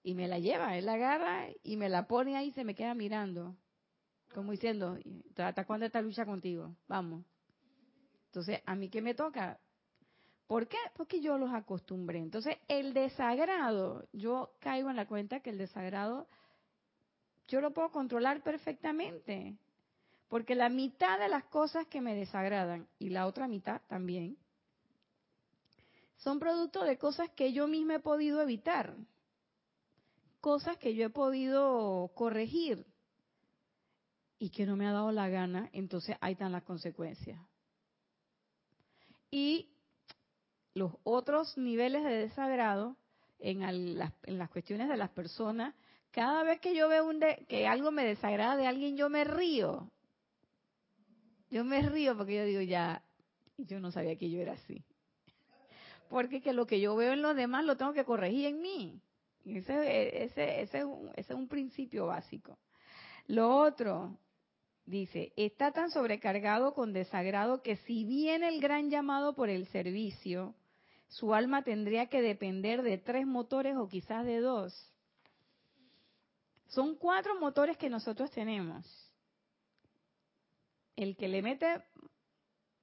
[0.06, 0.78] y me la lleva.
[0.78, 3.56] Él la agarra y me la pone ahí y se me queda mirando.
[4.32, 4.96] Como diciendo,
[5.36, 6.76] ¿hasta cuándo esta lucha contigo?
[6.86, 7.24] Vamos.
[8.26, 9.58] Entonces, ¿a mí qué me toca?
[10.46, 10.76] ¿Por qué?
[10.94, 12.20] Porque yo los acostumbré.
[12.20, 16.28] Entonces, el desagrado, yo caigo en la cuenta que el desagrado
[17.48, 19.58] yo lo puedo controlar perfectamente.
[20.28, 24.38] Porque la mitad de las cosas que me desagradan y la otra mitad también
[26.18, 28.94] son producto de cosas que yo misma he podido evitar,
[30.46, 32.86] cosas que yo he podido corregir
[34.38, 37.40] y que no me ha dado la gana, entonces ahí están las consecuencias.
[39.28, 39.68] Y
[40.72, 42.96] los otros niveles de desagrado
[43.40, 45.74] en, las, en las cuestiones de las personas
[46.12, 49.90] cada vez que yo veo un que algo me desagrada de alguien, yo me río.
[51.50, 53.02] Yo me río porque yo digo, ya,
[53.58, 54.84] yo no sabía que yo era así.
[56.08, 59.02] Porque que lo que yo veo en los demás lo tengo que corregir en mí.
[59.46, 62.58] Ese, ese, ese, ese es un principio básico.
[63.28, 64.18] Lo otro,
[64.86, 70.54] dice, está tan sobrecargado con desagrado que si viene el gran llamado por el servicio,
[71.08, 74.92] su alma tendría que depender de tres motores o quizás de dos.
[76.68, 78.84] Son cuatro motores que nosotros tenemos.
[80.96, 81.82] El que le mete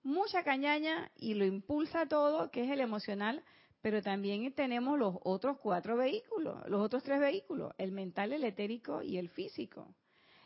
[0.04, 3.44] mucha cañaña y lo impulsa todo, que es el emocional,
[3.84, 9.04] pero también tenemos los otros cuatro vehículos, los otros tres vehículos, el mental, el etérico
[9.04, 9.94] y el físico.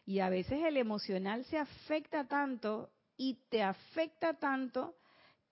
[0.07, 4.95] Y a veces el emocional se afecta tanto y te afecta tanto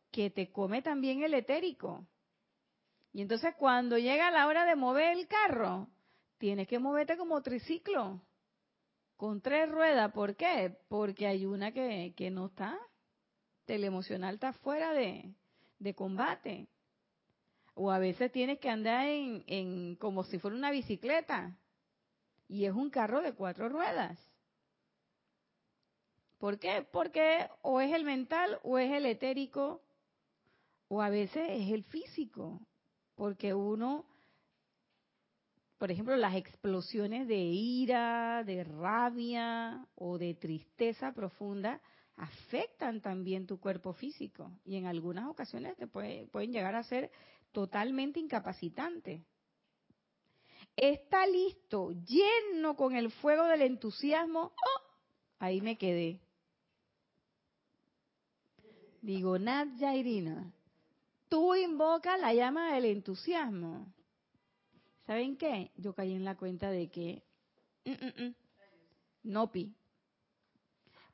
[0.10, 2.08] que te come también el etérico.
[3.14, 5.88] Y entonces cuando llega la hora de mover el carro,
[6.40, 8.20] tienes que moverte como triciclo,
[9.16, 10.12] con tres ruedas.
[10.12, 10.76] ¿Por qué?
[10.88, 12.80] Porque hay una que, que no está,
[13.68, 15.36] el emocional está fuera de,
[15.78, 16.68] de combate.
[17.76, 21.56] O a veces tienes que andar en, en como si fuera una bicicleta.
[22.48, 24.18] Y es un carro de cuatro ruedas.
[26.40, 26.88] ¿Por qué?
[26.92, 29.82] Porque o es el mental o es el etérico
[30.88, 32.60] o a veces es el físico.
[33.16, 34.06] Porque uno
[35.78, 41.82] por ejemplo, las explosiones de ira, de rabia o de tristeza profunda
[42.16, 47.12] afectan también tu cuerpo físico y en algunas ocasiones te pueden llegar a ser
[47.56, 49.22] totalmente incapacitantes.
[50.76, 54.52] Está listo, lleno con el fuego del entusiasmo.
[54.52, 54.82] ¡Oh!
[55.40, 56.20] Ahí me quedé.
[59.02, 60.54] Digo, Nadia Irina,
[61.30, 63.94] tú invocas la llama del entusiasmo.
[65.08, 65.72] ¿Saben qué?
[65.78, 67.24] Yo caí en la cuenta de que
[67.86, 68.36] mm, mm, mm,
[69.24, 69.74] no pi.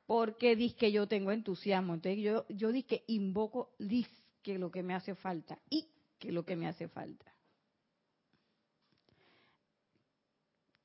[0.06, 1.94] Porque dice que yo tengo entusiasmo.
[1.94, 4.10] Entonces yo, yo dije que invoco, dice
[4.42, 5.86] que lo que me hace falta y
[6.22, 7.34] que lo que me hace falta.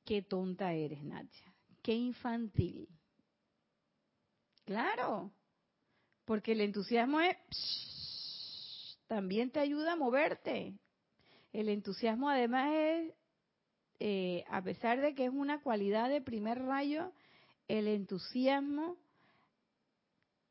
[0.04, 1.54] Qué tonta eres, Nadia.
[1.80, 2.88] Qué infantil.
[4.64, 5.30] Claro,
[6.24, 7.36] porque el entusiasmo es,
[9.06, 10.74] también te ayuda a moverte.
[11.52, 13.14] El entusiasmo además es,
[14.00, 17.12] eh, a pesar de que es una cualidad de primer rayo,
[17.68, 18.96] el entusiasmo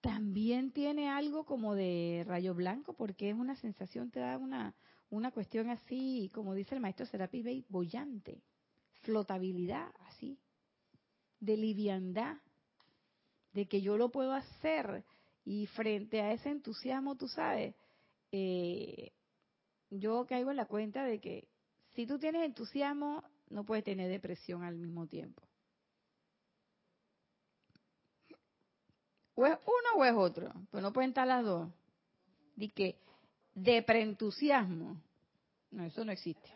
[0.02, 4.76] también tiene algo como de rayo blanco porque es una sensación, te da una,
[5.10, 8.42] una cuestión así, como dice el maestro Serapis Bey, bollante,
[9.02, 10.38] flotabilidad, así,
[11.40, 12.38] de liviandad,
[13.54, 15.04] de que yo lo puedo hacer.
[15.46, 17.74] Y frente a ese entusiasmo, tú sabes,
[18.34, 19.14] eh,
[19.90, 21.48] yo caigo en la cuenta de que
[21.96, 25.47] si tú tienes entusiasmo, no puedes tener depresión al mismo tiempo.
[29.40, 31.70] O es uno o es otro, pues no pueden estar las dos.
[32.56, 32.98] Di que
[33.54, 35.00] de preentusiasmo.
[35.70, 36.50] No, eso no existe.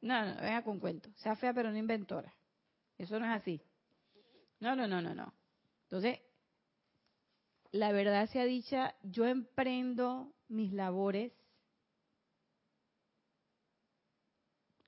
[0.00, 1.10] No, no, venga con cuento.
[1.16, 2.32] Sea fea pero no inventora.
[2.96, 3.60] Eso no es así.
[4.60, 5.34] No, no, no, no, no.
[5.82, 6.20] Entonces,
[7.72, 11.32] la verdad sea dicha, yo emprendo mis labores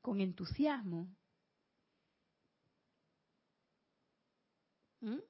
[0.03, 1.09] con entusiasmo.
[5.01, 5.30] ¿Mm?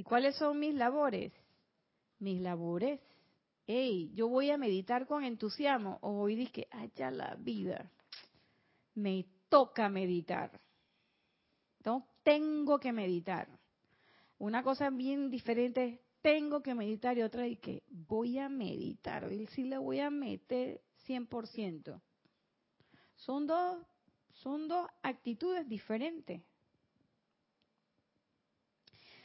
[0.00, 1.30] ¿Y cuáles son mis labores?
[2.20, 3.00] Mis labores
[3.66, 7.92] hey, yo voy a meditar con entusiasmo, o hoy dije, allá la vida,
[8.94, 10.58] me toca meditar.
[11.84, 13.46] No tengo que meditar.
[14.38, 17.58] Una cosa bien diferente es tengo que meditar y otra es
[17.90, 19.26] voy a meditar.
[19.26, 22.00] Hoy sí le voy a meter 100%.
[23.16, 23.86] Son dos,
[24.30, 26.40] son dos actitudes diferentes.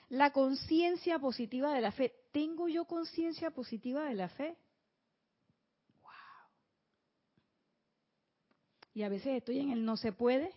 [0.10, 2.14] La conciencia positiva de la fe.
[2.32, 4.56] ¿Tengo yo conciencia positiva de la fe?
[6.02, 6.12] Wow.
[8.94, 10.54] Y a veces estoy en el no se puede.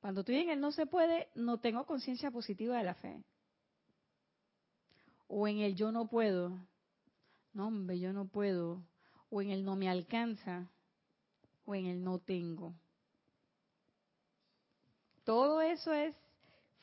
[0.00, 3.24] Cuando estoy en el no se puede, no tengo conciencia positiva de la fe.
[5.26, 6.56] O en el yo no puedo.
[7.52, 8.84] No, hombre, yo no puedo.
[9.30, 10.70] O en el no me alcanza.
[11.64, 12.74] O en el no tengo.
[15.24, 16.14] Todo eso es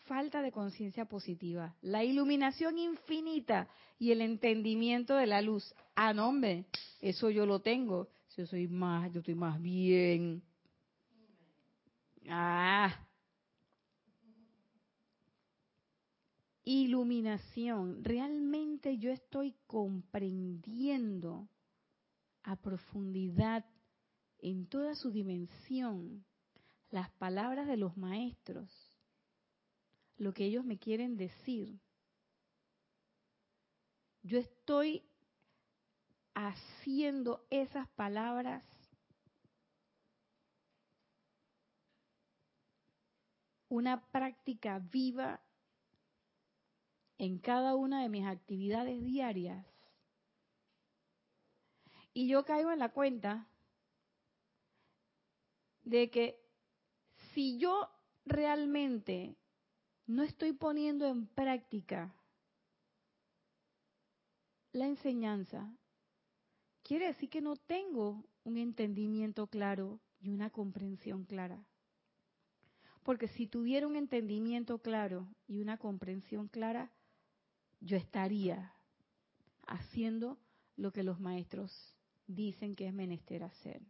[0.06, 1.76] falta de conciencia positiva.
[1.82, 3.68] La iluminación infinita
[4.00, 5.74] y el entendimiento de la luz.
[5.96, 6.66] Ah, no, hombre,
[7.00, 8.10] eso yo lo tengo.
[8.36, 10.44] Yo soy más, yo estoy más bien.
[12.30, 12.94] Ah.
[16.64, 18.04] Iluminación.
[18.04, 21.48] Realmente yo estoy comprendiendo
[22.44, 23.66] a profundidad
[24.40, 26.26] en toda su dimensión
[26.90, 28.70] las palabras de los maestros
[30.24, 31.80] lo que ellos me quieren decir.
[34.22, 35.04] Yo estoy
[36.34, 38.64] haciendo esas palabras
[43.68, 45.42] una práctica viva
[47.18, 49.66] en cada una de mis actividades diarias.
[52.14, 53.48] Y yo caigo en la cuenta
[55.84, 56.40] de que
[57.34, 57.90] si yo
[58.26, 59.36] realmente
[60.06, 62.14] no estoy poniendo en práctica
[64.74, 65.72] la enseñanza,
[66.84, 71.64] quiere decir que no tengo un entendimiento claro y una comprensión clara.
[73.04, 76.92] Porque si tuviera un entendimiento claro y una comprensión clara,
[77.82, 78.74] yo estaría
[79.68, 80.38] haciendo
[80.78, 81.94] lo que los maestros
[82.28, 83.82] dicen que es menester hacer.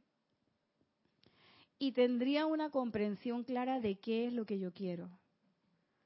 [1.80, 5.10] Y tendría una comprensión clara de qué es lo que yo quiero.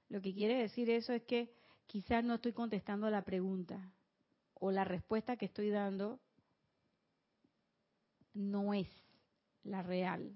[0.10, 1.54] Lo que quiere decir eso es que
[1.86, 3.92] quizás no estoy contestando la pregunta
[4.54, 6.20] o la respuesta que estoy dando
[8.34, 8.88] no es
[9.64, 10.32] la real.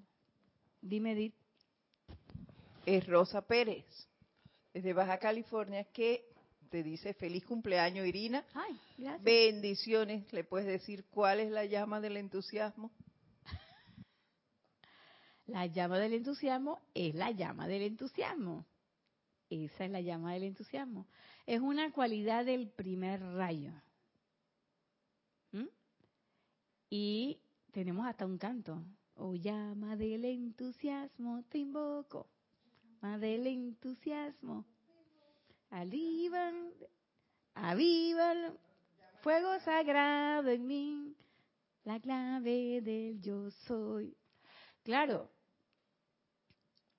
[0.81, 1.35] Dime, Edith.
[2.85, 3.85] Es Rosa Pérez,
[4.73, 6.25] desde Baja California, que
[6.69, 8.43] te dice feliz cumpleaños, Irina.
[8.53, 9.23] Ay, gracias.
[9.23, 10.33] Bendiciones.
[10.33, 12.91] ¿Le puedes decir cuál es la llama del entusiasmo?
[15.45, 18.65] La llama del entusiasmo es la llama del entusiasmo.
[19.51, 21.07] Esa es la llama del entusiasmo.
[21.45, 23.73] Es una cualidad del primer rayo.
[25.51, 25.67] ¿Mm?
[26.89, 27.37] Y
[27.71, 28.81] tenemos hasta un canto.
[29.15, 32.29] Oh llama del entusiasmo, te invoco.
[33.01, 34.65] Llama del entusiasmo.
[35.69, 36.71] Alivan,
[37.53, 38.57] avivan,
[39.21, 41.15] fuego sagrado en mí,
[41.83, 44.15] la clave del yo soy.
[44.83, 45.29] Claro.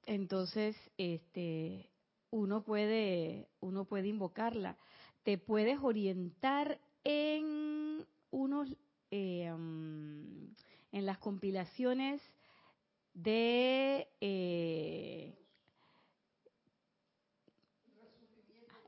[0.04, 1.91] Entonces, este,
[2.32, 4.76] uno puede, uno puede invocarla.
[5.22, 8.68] Te puedes orientar en unos,
[9.10, 10.52] eh, um,
[10.92, 12.20] en las compilaciones
[13.12, 15.38] de eh,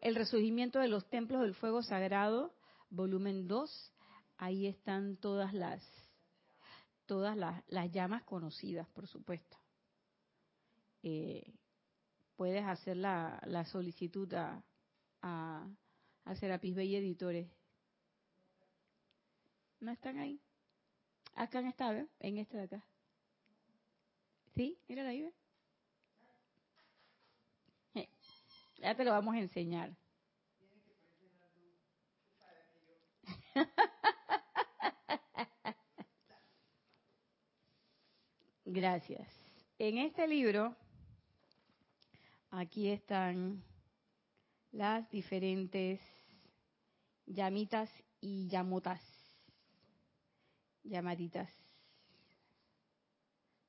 [0.00, 2.54] el resurgimiento de los templos del fuego sagrado,
[2.88, 3.92] volumen 2.
[4.38, 5.82] Ahí están todas las
[7.04, 9.58] todas las, las llamas conocidas, por supuesto.
[11.02, 11.52] Eh,
[12.36, 14.62] puedes hacer la, la solicitud a,
[15.22, 15.66] a,
[16.36, 17.48] Serapis Bay Editores.
[19.80, 20.40] ¿No están ahí?
[21.34, 22.08] Acá en esta, ¿ve?
[22.20, 22.84] en este de acá.
[24.54, 24.78] ¿Sí?
[24.88, 25.32] Mira ¿ve?
[27.94, 28.08] Eh,
[28.78, 29.94] Ya te lo vamos a enseñar.
[38.64, 39.28] Gracias.
[39.78, 40.76] En este libro,
[42.56, 43.64] aquí están
[44.70, 46.00] las diferentes
[47.26, 47.90] llamitas
[48.20, 49.00] y llamotas,
[50.84, 51.50] llamaditas,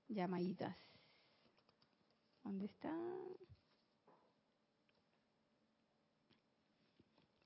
[0.07, 0.77] llamaditas.
[2.43, 3.35] ¿Dónde están?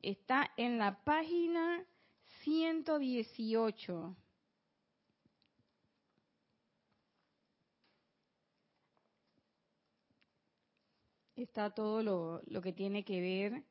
[0.02, 1.86] Está en la página
[2.44, 4.16] 118.
[11.40, 12.04] Está todo
[12.46, 13.64] lo, que tiene que ver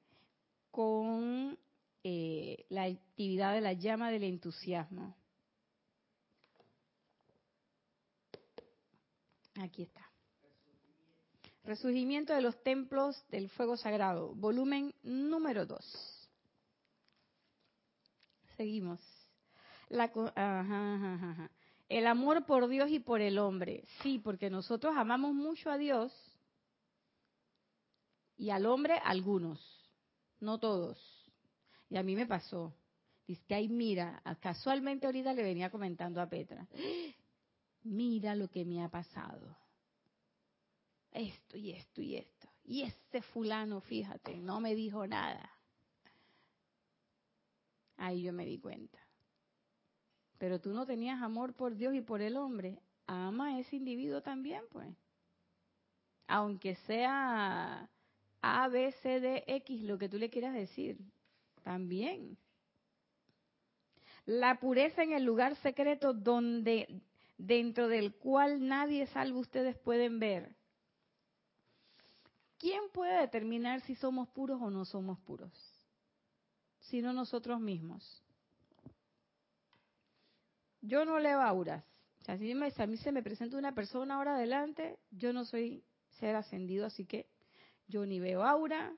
[0.70, 1.58] con
[2.02, 5.14] eh, la actividad de la llama del entusiasmo.
[9.60, 10.10] Aquí está.
[11.64, 16.30] Resurgimiento de los templos del fuego sagrado, volumen número 2.
[18.56, 18.98] Seguimos.
[19.90, 20.10] La.
[21.90, 23.84] El amor por Dios y por el hombre.
[24.02, 26.27] Sí, porque nosotros amamos mucho a Dios
[28.38, 29.60] y al hombre algunos,
[30.40, 30.98] no todos.
[31.90, 32.72] Y a mí me pasó.
[33.26, 36.66] Dice que ahí mira, casualmente ahorita le venía comentando a Petra,
[37.82, 39.54] mira lo que me ha pasado.
[41.10, 42.48] Esto y esto y esto.
[42.64, 45.50] Y ese fulano, fíjate, no me dijo nada.
[47.96, 48.98] Ahí yo me di cuenta.
[50.38, 52.78] Pero tú no tenías amor por Dios y por el hombre.
[53.06, 54.94] Ama a ese individuo también, pues.
[56.28, 57.90] Aunque sea
[58.40, 60.98] A, B, C, D, X, lo que tú le quieras decir.
[61.62, 62.36] También.
[64.26, 67.00] La pureza en el lugar secreto donde,
[67.36, 70.54] dentro del cual nadie salvo ustedes pueden ver.
[72.58, 75.52] ¿Quién puede determinar si somos puros o no somos puros?
[76.80, 78.22] Sino nosotros mismos.
[80.80, 81.84] Yo no leo auras.
[82.20, 85.82] O sea, si, a mí se me presenta una persona ahora adelante, yo no soy
[86.18, 87.26] ser ascendido, así que
[87.88, 88.94] yo ni veo aura,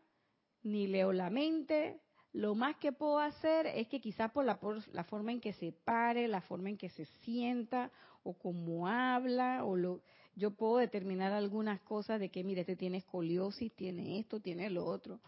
[0.62, 2.00] ni leo la mente.
[2.32, 5.52] Lo más que puedo hacer es que quizás por la, por la forma en que
[5.54, 7.90] se pare, la forma en que se sienta,
[8.22, 10.02] o cómo habla, o lo,
[10.34, 14.84] yo puedo determinar algunas cosas de que, mire, este tiene escoliosis, tiene esto, tiene lo
[14.84, 15.20] otro.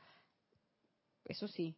[1.25, 1.77] Eso sí,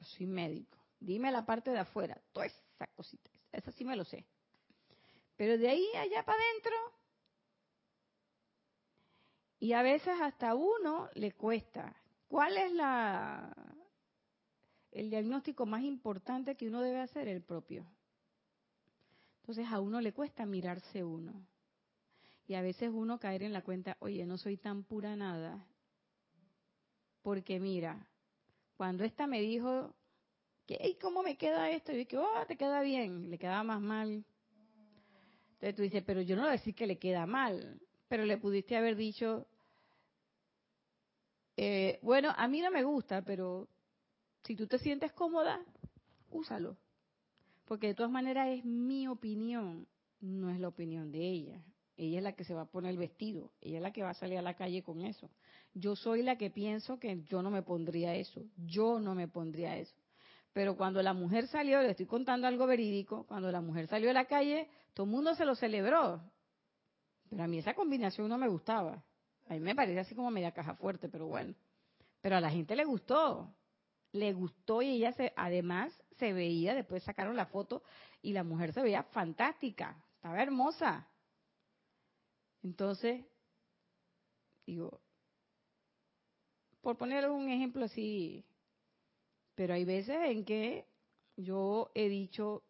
[0.00, 0.78] soy médico.
[1.00, 4.24] Dime la parte de afuera, toda esa cosita, esa sí me lo sé.
[5.36, 6.76] Pero de ahí allá para adentro,
[9.64, 11.96] y a veces hasta uno le cuesta.
[12.28, 13.50] ¿Cuál es la
[14.92, 17.28] el diagnóstico más importante que uno debe hacer?
[17.28, 17.86] El propio.
[19.40, 21.46] Entonces a uno le cuesta mirarse uno.
[22.46, 25.66] Y a veces uno caer en la cuenta, oye, no soy tan pura nada.
[27.22, 28.06] Porque mira,
[28.76, 29.94] cuando esta me dijo,
[30.66, 31.90] que, "Ey, ¿cómo me queda esto?
[31.92, 34.26] Y yo dije, oh, te queda bien, le quedaba más mal.
[35.54, 38.36] Entonces tú dices, pero yo no voy a decir que le queda mal, pero le
[38.36, 39.46] pudiste haber dicho,
[41.56, 43.68] eh, bueno, a mí no me gusta, pero
[44.44, 45.60] si tú te sientes cómoda,
[46.30, 46.76] úsalo.
[47.64, 49.86] Porque de todas maneras es mi opinión,
[50.20, 51.62] no es la opinión de ella.
[51.96, 54.10] Ella es la que se va a poner el vestido, ella es la que va
[54.10, 55.30] a salir a la calle con eso.
[55.74, 59.76] Yo soy la que pienso que yo no me pondría eso, yo no me pondría
[59.76, 59.94] eso.
[60.52, 64.12] Pero cuando la mujer salió, le estoy contando algo verídico, cuando la mujer salió a
[64.12, 66.20] la calle, todo el mundo se lo celebró.
[67.30, 69.04] Pero a mí esa combinación no me gustaba.
[69.48, 71.54] A mí me parece así como media caja fuerte, pero bueno.
[72.20, 73.54] Pero a la gente le gustó.
[74.12, 77.82] Le gustó y ella se, además se veía, después sacaron la foto
[78.22, 81.08] y la mujer se veía fantástica, estaba hermosa.
[82.62, 83.24] Entonces,
[84.64, 85.00] digo,
[86.80, 88.44] por poner un ejemplo así,
[89.54, 90.86] pero hay veces en que
[91.36, 92.62] yo he dicho,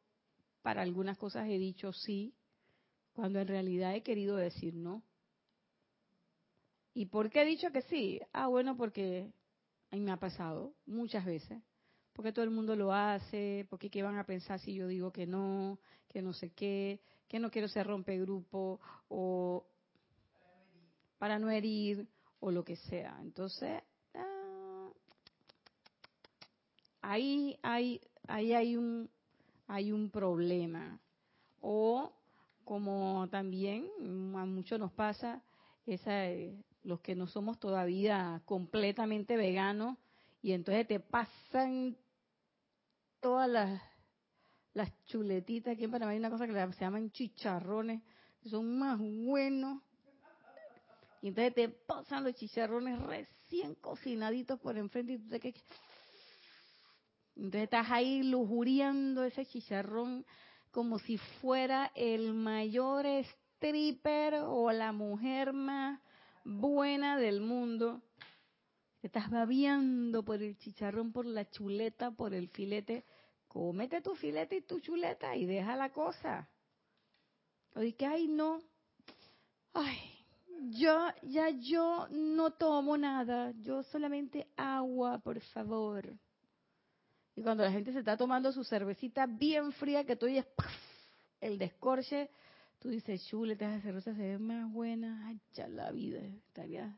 [0.62, 2.34] para algunas cosas he dicho sí,
[3.12, 5.02] cuando en realidad he querido decir no.
[6.94, 8.20] ¿Y por qué he dicho que sí?
[8.32, 9.32] Ah, bueno, porque
[9.90, 11.60] a mí me ha pasado muchas veces.
[12.12, 15.26] Porque todo el mundo lo hace, porque qué van a pensar si yo digo que
[15.26, 19.66] no, que no sé qué, que no quiero ser rompegrupo o
[21.18, 22.06] para no herir
[22.38, 23.18] o lo que sea.
[23.20, 23.82] Entonces,
[24.14, 24.88] ah,
[27.02, 29.10] ahí hay ahí hay un
[29.66, 31.00] hay un problema.
[31.60, 32.12] O
[32.64, 33.88] como también
[34.36, 35.42] a muchos nos pasa
[35.86, 36.30] esa
[36.84, 39.98] los que no somos todavía completamente veganos
[40.42, 41.96] y entonces te pasan
[43.20, 43.80] todas las
[44.74, 45.74] las chuletitas.
[45.74, 48.02] Aquí en Panamá hay una cosa que se llaman chicharrones,
[48.42, 49.80] que son más buenos.
[51.22, 55.54] Y entonces te pasan los chicharrones recién cocinaditos por enfrente y tú te que
[57.36, 60.24] entonces estás ahí lujuriando ese chicharrón
[60.70, 66.00] como si fuera el mayor stripper o la mujer más
[66.44, 68.02] buena del mundo.
[69.00, 73.04] Te estás babiando por el chicharrón, por la chuleta, por el filete.
[73.48, 76.48] Cómete tu filete y tu chuleta y deja la cosa.
[77.74, 78.60] Oye, que ay no.
[79.72, 79.98] Ay,
[80.70, 86.16] yo ya yo no tomo nada, yo solamente agua, por favor.
[87.36, 90.46] Y cuando la gente se está tomando su cervecita bien fría, que tú oyes
[91.40, 92.30] el descorche,
[92.84, 95.26] tú dices, chuleta, esa cerveza se ve más buena.
[95.26, 96.94] Ay, ya la vida, estaría,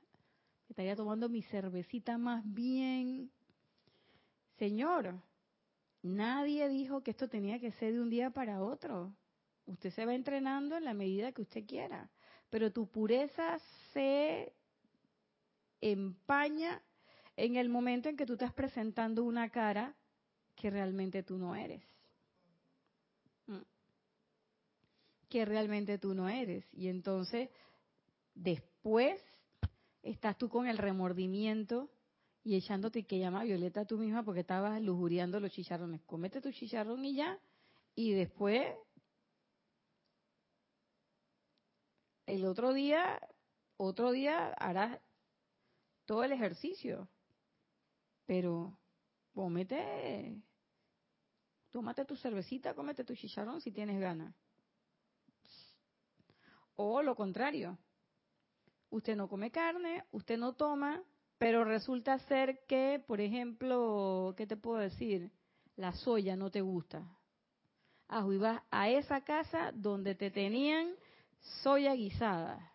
[0.68, 3.30] estaría tomando mi cervecita más bien.
[4.59, 5.14] Señor,
[6.03, 9.14] nadie dijo que esto tenía que ser de un día para otro.
[9.66, 12.11] Usted se va entrenando en la medida que usted quiera,
[12.51, 13.61] pero tu pureza
[13.93, 14.53] se
[15.80, 16.82] empaña
[17.37, 19.95] en el momento en que tú estás presentando una cara
[20.57, 21.84] que realmente tú no eres.
[23.47, 23.62] Mm.
[25.29, 26.64] Que realmente tú no eres.
[26.72, 27.51] Y entonces,
[28.35, 29.20] después,
[30.03, 31.91] estás tú con el remordimiento
[32.45, 36.01] y echándote que llama Violeta tú misma porque estabas lujuriando los chicharrones.
[36.03, 37.41] Comete tu chicharrón y ya.
[37.97, 38.64] Y después,
[42.27, 43.20] el otro día,
[43.77, 45.01] otro día harás
[46.05, 47.09] todo el ejercicio.
[48.27, 48.79] Pero
[49.35, 50.41] cómete,
[51.70, 54.33] tómate tu cervecita, cómete tu chicharrón si tienes ganas.
[56.77, 57.79] O lo contrario,
[58.91, 61.03] usted no come carne, usted no toma,
[61.39, 65.31] pero resulta ser que, por ejemplo, ¿qué te puedo decir?
[65.77, 67.03] La soya no te gusta.
[68.09, 70.95] Ah, y vas a esa casa donde te tenían
[71.62, 72.72] soya guisada.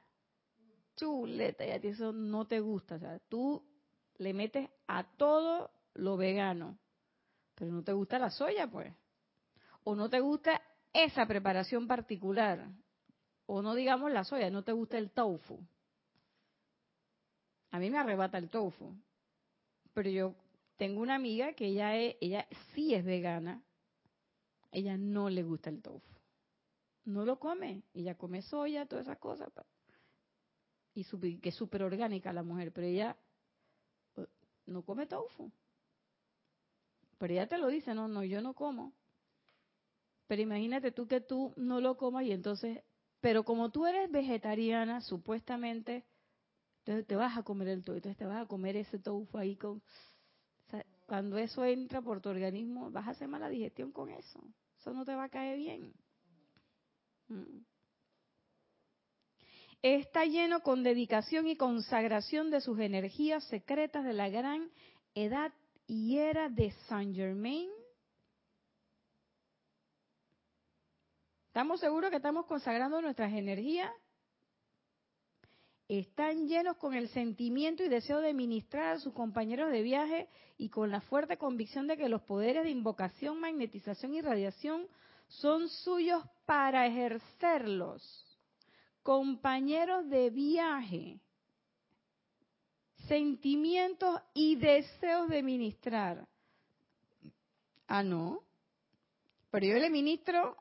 [0.96, 2.96] Chuleta, y a ti eso no te gusta.
[2.96, 3.64] O sea, tú
[4.18, 6.78] le metes a todo lo vegano,
[7.56, 8.94] pero no te gusta la soya, pues.
[9.84, 10.62] O no te gusta
[10.94, 12.68] esa preparación particular.
[13.54, 15.60] O no digamos la soya, no te gusta el tofu.
[17.72, 18.96] A mí me arrebata el tofu.
[19.94, 20.36] Pero yo
[20.78, 23.62] tengo una amiga que ella, es, ella sí es vegana.
[24.72, 26.16] Ella no le gusta el tofu.
[27.04, 27.84] No lo come.
[27.94, 29.50] Ella come soya, todas esas cosas.
[30.94, 31.04] Y
[31.40, 33.18] que es súper orgánica la mujer, pero ella
[34.16, 34.28] eh,
[34.68, 35.52] no come tofu.
[37.18, 38.94] Pero ella te lo dice, no, no, yo no como.
[40.28, 42.82] Pero imagínate tú que tú no lo comas y entonces,
[43.22, 46.04] pero como tú eres vegetariana, supuestamente,
[46.80, 49.56] entonces te vas a comer el tofu, entonces te vas a comer ese tofu ahí
[49.56, 49.82] con...
[51.06, 54.44] cuando eso entra por tu organismo, vas a hacer mala digestión con eso.
[54.80, 55.94] Eso no te va a caer bien.
[57.28, 57.64] Mm.
[59.84, 64.72] Está lleno con dedicación y consagración de sus energías secretas de la gran
[65.16, 65.52] edad
[65.88, 67.70] y era de Saint Germain.
[71.52, 73.92] ¿Estamos seguros que estamos consagrando nuestras energías?
[75.90, 80.70] Están llenos con el sentimiento y deseo de ministrar a sus compañeros de viaje y
[80.70, 84.88] con la fuerte convicción de que los poderes de invocación, magnetización y radiación
[85.28, 88.02] son suyos para ejercerlos.
[89.04, 91.20] Compañeros de viaje
[93.10, 96.26] sentimientos y deseos de ministrar.
[97.88, 98.40] Ah, no.
[99.50, 100.56] Pero yo le ministro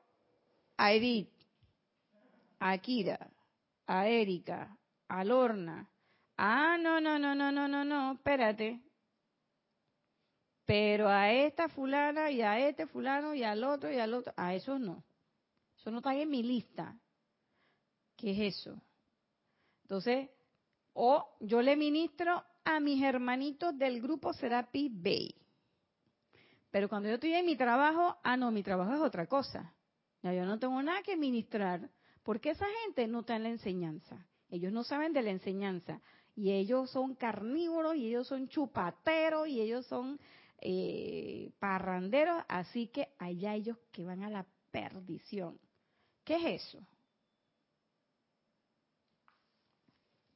[0.81, 1.29] a Edith,
[2.59, 3.31] a Akira,
[3.87, 4.79] a Erika,
[5.09, 5.87] a Lorna.
[6.39, 8.81] Ah, no, no, no, no, no, no, no, espérate.
[10.65, 14.55] Pero a esta fulana y a este fulano y al otro y al otro, a
[14.55, 15.05] eso no.
[15.77, 16.99] Eso no está en mi lista.
[18.17, 18.81] ¿Qué es eso?
[19.83, 20.31] Entonces,
[20.95, 25.35] o yo le ministro a mis hermanitos del grupo Serapi Bay.
[26.71, 29.75] Pero cuando yo estoy en mi trabajo, ah, no, mi trabajo es otra cosa.
[30.23, 31.91] Ya yo no tengo nada que ministrar,
[32.23, 34.27] porque esa gente no está en la enseñanza.
[34.51, 36.01] Ellos no saben de la enseñanza.
[36.37, 40.19] Y ellos son carnívoros, y ellos son chupateros, y ellos son
[40.61, 42.43] eh, parranderos.
[42.49, 45.59] Así que allá ellos que van a la perdición.
[46.25, 46.81] ¿Qué es eso?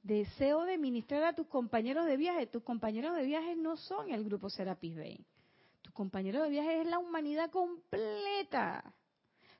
[0.04, 2.46] deseo de ministrar a tus compañeros de viaje.
[2.46, 5.26] Tus compañeros de viaje no son el grupo Serapis Bay.
[5.82, 8.94] Tus compañeros de viaje es la humanidad completa.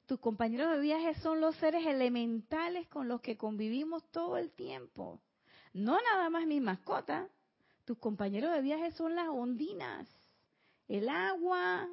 [0.07, 5.21] Tus compañeros de viaje son los seres elementales con los que convivimos todo el tiempo.
[5.73, 7.29] No nada más mi mascota.
[7.85, 10.09] Tus compañeros de viaje son las ondinas,
[10.89, 11.89] el agua,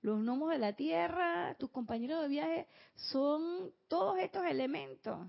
[0.00, 5.26] los gnomos de la tierra, tus compañeros de viaje, son todos estos elementos.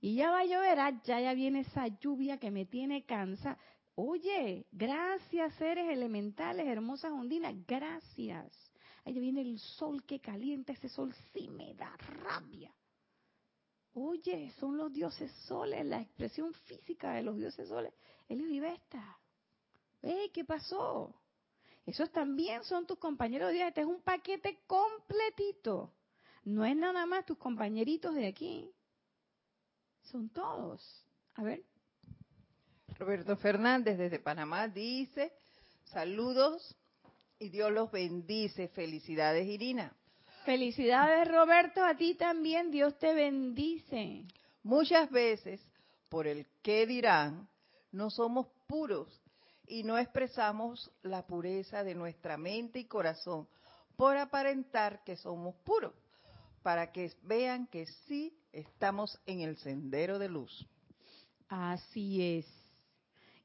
[0.00, 3.58] Y ya va a llover, ah, ya, ya viene esa lluvia que me tiene cansa.
[3.94, 8.67] Oye, gracias seres elementales, hermosas ondinas, gracias.
[9.08, 12.70] Ahí viene el sol que calienta, ese sol sí me da rabia.
[13.94, 17.94] Oye, son los dioses soles, la expresión física de los dioses soles.
[18.28, 19.18] Él y Vesta.
[20.02, 21.14] ¡Eh, qué pasó!
[21.86, 23.66] Esos también son tus compañeros de.
[23.66, 25.94] Este es un paquete completito.
[26.44, 28.70] No es nada más tus compañeritos de aquí.
[30.02, 30.82] Son todos.
[31.36, 31.64] A ver.
[32.98, 35.32] Roberto Fernández desde Panamá dice,
[35.84, 36.76] saludos
[37.38, 38.68] y Dios los bendice.
[38.68, 39.94] Felicidades, Irina.
[40.44, 42.70] Felicidades, Roberto, a ti también.
[42.70, 44.24] Dios te bendice.
[44.62, 45.60] Muchas veces,
[46.08, 47.48] por el qué dirán,
[47.92, 49.08] no somos puros
[49.66, 53.48] y no expresamos la pureza de nuestra mente y corazón
[53.96, 55.92] por aparentar que somos puros,
[56.62, 60.66] para que vean que sí estamos en el sendero de luz.
[61.48, 62.46] Así es.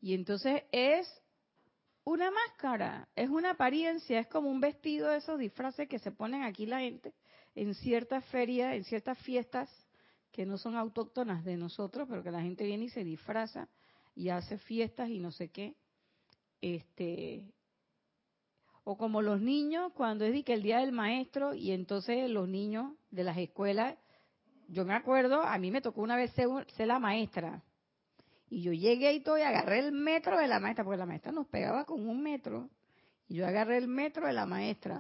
[0.02, 1.08] Y entonces es
[2.06, 6.44] una máscara, es una apariencia, es como un vestido de esos disfraces que se ponen
[6.44, 7.14] aquí la gente
[7.56, 9.70] en ciertas ferias, en ciertas fiestas
[10.32, 13.70] que no son autóctonas de nosotros, pero que la gente viene y se disfraza
[14.16, 15.76] y hace fiestas y no sé qué.
[16.62, 17.44] Este
[18.86, 22.94] o como los niños cuando es que el día del maestro y entonces los niños
[23.12, 23.96] de las escuelas,
[24.68, 27.64] yo me acuerdo, a mí me tocó una vez ser, ser la maestra
[28.54, 31.32] y yo llegué y todo y agarré el metro de la maestra, porque la maestra
[31.32, 32.70] nos pegaba con un metro.
[33.28, 35.00] Y yo agarré el metro de la maestra.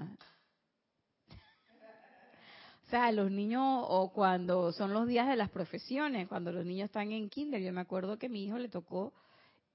[2.84, 6.86] O sea, los niños, o cuando son los días de las profesiones, cuando los niños
[6.86, 9.14] están en kinder, yo me acuerdo que a mi hijo le tocó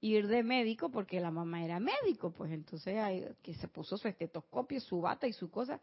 [0.01, 2.97] ir de médico porque la mamá era médico, pues entonces
[3.41, 5.79] que se puso su estetoscopio, su bata y su cosa.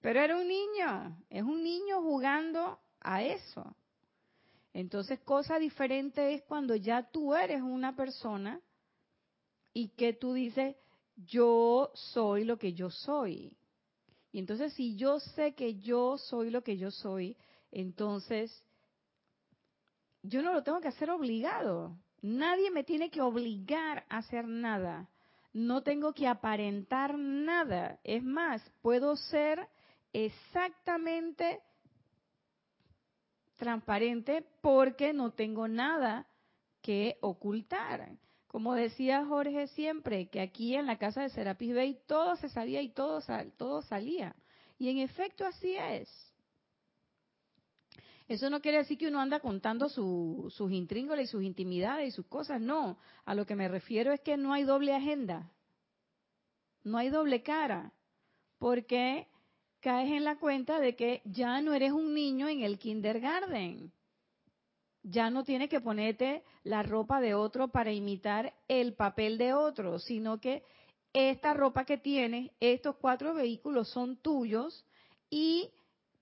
[0.00, 3.76] Pero era un niño, es un niño jugando a eso.
[4.74, 8.60] Entonces, cosa diferente es cuando ya tú eres una persona
[9.72, 10.76] y que tú dices,
[11.16, 13.56] yo soy lo que yo soy.
[14.32, 17.36] Y entonces, si yo sé que yo soy lo que yo soy,
[17.70, 18.64] entonces
[20.22, 21.96] yo no lo tengo que hacer obligado.
[22.20, 25.08] Nadie me tiene que obligar a hacer nada.
[25.52, 28.00] No tengo que aparentar nada.
[28.02, 29.68] Es más, puedo ser
[30.12, 31.60] exactamente
[33.64, 36.26] transparente porque no tengo nada
[36.82, 38.10] que ocultar.
[38.46, 42.82] Como decía Jorge siempre, que aquí en la casa de Serapis Bay todo se sabía
[42.82, 43.20] y todo,
[43.56, 44.36] todo salía.
[44.78, 46.08] Y en efecto así es.
[48.28, 52.26] Eso no quiere decir que uno anda contando sus intríngulas y sus intimidades y sus
[52.26, 52.98] cosas, no.
[53.24, 55.50] A lo que me refiero es que no hay doble agenda,
[56.82, 57.92] no hay doble cara,
[58.58, 59.26] porque
[59.84, 63.92] caes en la cuenta de que ya no eres un niño en el kindergarten.
[65.02, 69.98] Ya no tienes que ponerte la ropa de otro para imitar el papel de otro,
[69.98, 70.62] sino que
[71.12, 74.86] esta ropa que tienes, estos cuatro vehículos son tuyos
[75.28, 75.70] y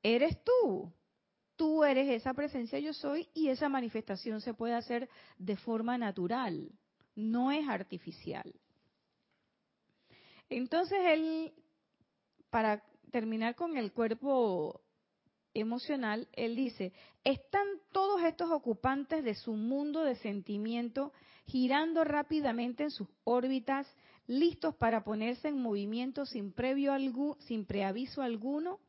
[0.03, 0.93] eres tú.
[1.55, 5.09] Tú eres esa presencia yo soy y esa manifestación se puede hacer
[5.39, 6.69] de forma natural,
[7.15, 8.53] no es artificial.
[10.51, 11.53] Entonces él,
[12.51, 12.83] para
[13.13, 14.81] terminar con el cuerpo
[15.55, 16.93] emocional, él dice,
[17.23, 21.13] están todos estos ocupantes de su mundo de sentimiento
[21.47, 23.87] girando rápidamente en sus órbitas,
[24.27, 26.93] listos para ponerse en movimiento sin previo
[27.41, 28.81] sin preaviso alguno.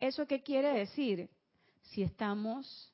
[0.00, 1.30] ¿Eso qué quiere decir?
[1.82, 2.92] Si estamos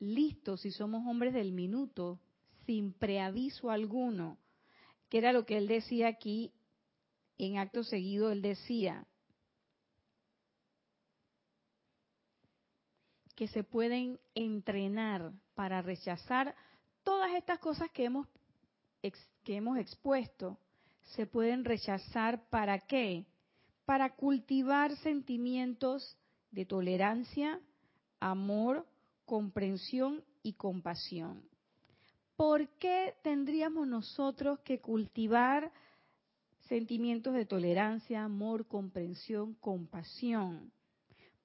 [0.00, 2.18] listos, si somos hombres del minuto,
[2.66, 4.38] sin preaviso alguno,
[5.08, 6.52] que era lo que él decía aquí
[7.36, 9.06] en acto seguido, él decía,
[13.38, 16.56] que se pueden entrenar para rechazar
[17.04, 18.26] todas estas cosas que hemos,
[19.44, 20.58] que hemos expuesto.
[21.14, 23.26] Se pueden rechazar para qué?
[23.84, 26.18] Para cultivar sentimientos
[26.50, 27.60] de tolerancia,
[28.18, 28.84] amor,
[29.24, 31.48] comprensión y compasión.
[32.34, 35.70] ¿Por qué tendríamos nosotros que cultivar
[36.62, 40.72] sentimientos de tolerancia, amor, comprensión, compasión?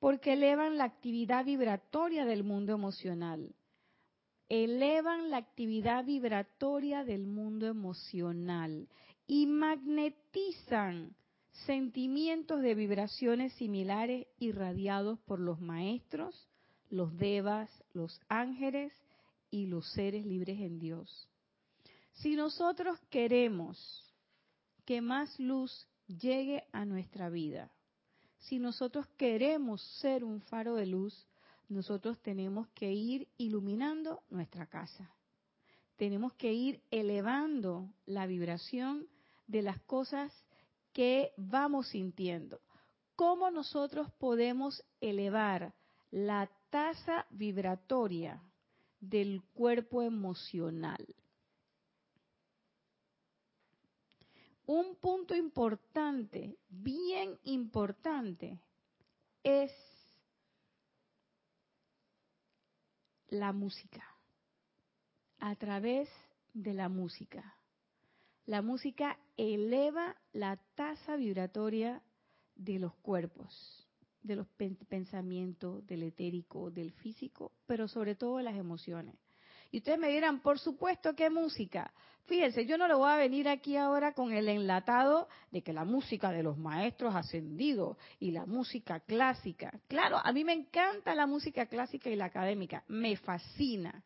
[0.03, 3.55] Porque elevan la actividad vibratoria del mundo emocional.
[4.49, 8.89] Elevan la actividad vibratoria del mundo emocional
[9.27, 11.15] y magnetizan
[11.65, 16.49] sentimientos de vibraciones similares irradiados por los maestros,
[16.89, 18.91] los devas, los ángeles
[19.51, 21.29] y los seres libres en Dios.
[22.15, 24.13] Si nosotros queremos
[24.83, 27.71] que más luz llegue a nuestra vida.
[28.43, 31.27] Si nosotros queremos ser un faro de luz,
[31.69, 35.09] nosotros tenemos que ir iluminando nuestra casa.
[35.95, 39.07] Tenemos que ir elevando la vibración
[39.47, 40.33] de las cosas
[40.91, 42.59] que vamos sintiendo.
[43.15, 45.73] ¿Cómo nosotros podemos elevar
[46.11, 48.41] la tasa vibratoria
[48.99, 51.05] del cuerpo emocional?
[54.65, 58.59] Un punto importante, bien importante,
[59.43, 59.71] es
[63.27, 64.03] la música.
[65.39, 66.09] A través
[66.53, 67.57] de la música.
[68.45, 72.01] La música eleva la tasa vibratoria
[72.55, 73.87] de los cuerpos,
[74.21, 74.47] de los
[74.87, 79.15] pensamientos, del etérico, del físico, pero sobre todo de las emociones.
[79.73, 81.91] Y ustedes me dirán, por supuesto, ¿qué música?
[82.25, 85.83] Fíjense, yo no le voy a venir aquí ahora con el enlatado de que la
[85.83, 89.81] música de los maestros ascendidos y la música clásica.
[89.87, 94.03] Claro, a mí me encanta la música clásica y la académica, me fascina.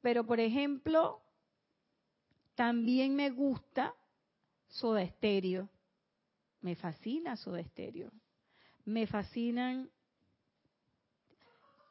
[0.00, 1.22] Pero, por ejemplo,
[2.56, 3.94] también me gusta
[4.66, 5.68] Soda Stereo.
[6.62, 8.10] Me fascina Soda Stereo.
[8.84, 9.88] Me fascinan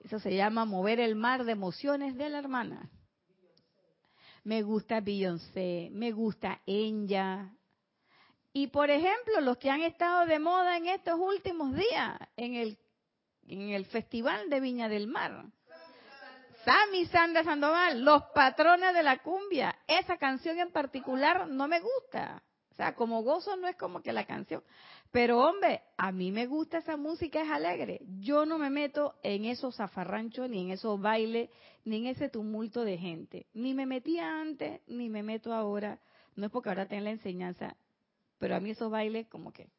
[0.06, 2.92] eso se llama mover el mar de emociones de la hermana.
[4.44, 7.52] Me gusta Beyoncé, me gusta Enya.
[8.54, 12.78] Y por ejemplo, los que han estado de moda en estos últimos días, en el,
[13.48, 15.46] en el Festival de Viña del Mar.
[16.64, 19.76] Sammy Sandra Sandoval, los patrones de la cumbia.
[19.88, 22.44] Esa canción en particular no me gusta.
[22.72, 24.64] O sea, como gozo no es como que la canción.
[25.16, 28.02] Pero hombre, a mí me gusta esa música, es alegre.
[28.20, 31.50] Yo no me meto en esos zafarranchos, ni en esos bailes,
[31.86, 33.46] ni en ese tumulto de gente.
[33.54, 36.02] Ni me metía antes, ni me meto ahora.
[36.36, 37.78] No es porque ahora tenga la enseñanza,
[38.40, 39.70] pero a mí esos bailes como que...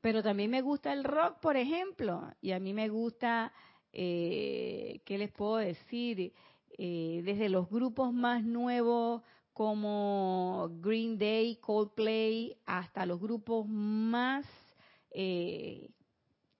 [0.00, 3.52] Pero también me gusta el rock, por ejemplo, y a mí me gusta,
[3.92, 6.32] eh, ¿qué les puedo decir?
[6.78, 9.22] Eh, desde los grupos más nuevos
[9.52, 14.46] como Green Day, Coldplay, hasta los grupos más
[15.10, 15.90] eh,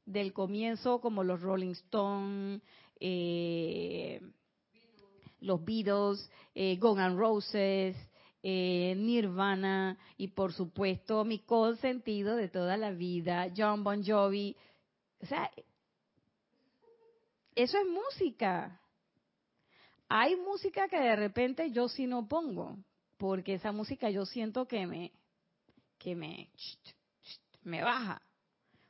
[0.05, 2.63] del comienzo como los Rolling Stones,
[3.01, 4.21] eh,
[5.41, 7.97] los Beatles, eh, Guns Roses,
[8.43, 14.57] eh, Nirvana y por supuesto mi consentido de toda la vida, John Bon Jovi.
[15.21, 15.51] O sea,
[17.55, 18.82] eso es música.
[20.15, 22.77] Hay música que de repente yo sí no pongo,
[23.17, 25.11] porque esa música yo siento que me,
[25.99, 26.51] que me,
[27.63, 28.21] me baja,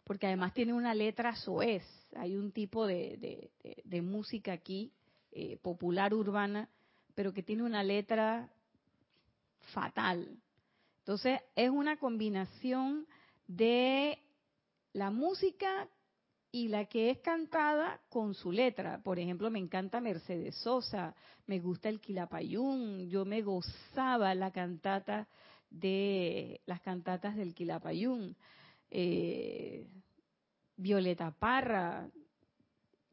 [0.02, 1.84] porque además tiene una letra soez.
[2.16, 3.52] Hay un tipo de,
[3.84, 4.90] de, música aquí,
[5.30, 6.68] eh, popular urbana,
[7.14, 8.50] pero que tiene una letra
[9.72, 10.42] fatal.
[11.02, 13.06] Entonces es una combinación
[13.46, 14.18] de
[14.92, 15.88] la música
[16.52, 19.00] y la que es cantada con su letra.
[19.02, 21.14] Por ejemplo, me encanta Mercedes Sosa,
[21.46, 25.26] me gusta el Quilapayún, yo me gozaba la cantata
[25.70, 28.36] de las cantatas del Quilapayún,
[28.90, 29.88] eh,
[30.76, 32.10] Violeta Parra.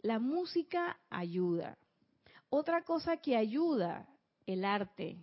[0.02, 1.78] La música ayuda.
[2.50, 4.06] Otra cosa que ayuda,
[4.46, 5.18] el arte,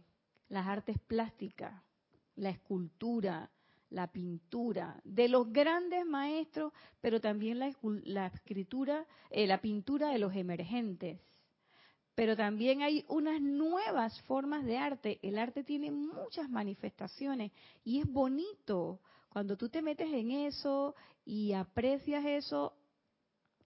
[0.48, 1.82] las artes plásticas,
[2.36, 3.50] la escultura,
[3.96, 6.70] la pintura de los grandes maestros,
[7.00, 11.18] pero también la, escritura, eh, la pintura de los emergentes.
[12.14, 15.18] Pero también hay unas nuevas formas de arte.
[15.22, 17.52] El arte tiene muchas manifestaciones
[17.84, 20.94] y es bonito cuando tú te metes en eso
[21.24, 22.74] y aprecias eso.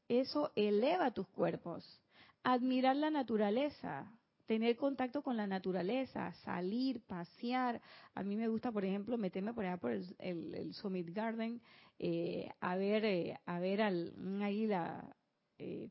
[0.09, 2.01] Eso eleva tus cuerpos.
[2.45, 4.09] Admirar la naturaleza,
[4.51, 7.81] tener contacto con la naturaleza, salir, pasear.
[8.17, 11.61] A mí me gusta, por ejemplo, meterme por allá por el, Summit Garden
[12.01, 15.15] eh, a ver eh, a ver al, un águila
[15.59, 15.89] eh,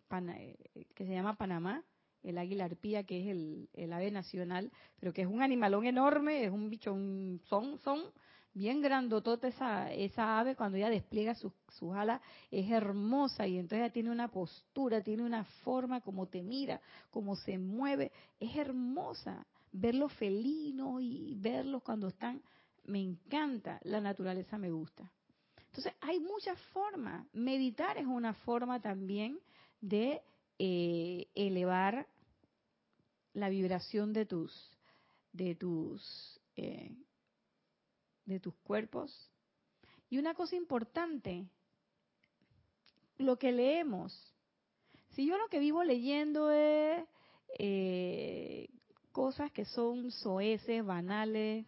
[0.93, 1.85] que se llama Panamá,
[2.21, 6.43] el águila arpía, que es el, el, ave nacional, pero que es un animalón enorme,
[6.43, 8.11] es un bicho, un son, son
[8.53, 11.53] bien grandotota esa, esa ave cuando ella despliega sus,
[11.93, 12.21] alas,
[12.51, 17.35] es hermosa y entonces ella tiene una postura, tiene una forma como te mira, como
[17.35, 19.45] se mueve, es hermosa.
[19.71, 22.41] Verlos felinos y verlos cuando están,
[22.85, 25.11] me encanta, la naturaleza me gusta.
[25.67, 29.39] Entonces hay muchas formas, meditar es una forma también
[29.79, 30.23] de
[30.57, 32.07] eh, elevar
[33.33, 34.71] la vibración de tus,
[35.31, 36.91] de tus eh,
[38.29, 39.29] de tus cuerpos.
[40.09, 41.45] Y una cosa importante,
[43.17, 44.33] lo que leemos.
[45.11, 47.03] Si yo lo que vivo leyendo es
[47.57, 48.69] eh,
[49.11, 51.65] cosas que son soeces, banales,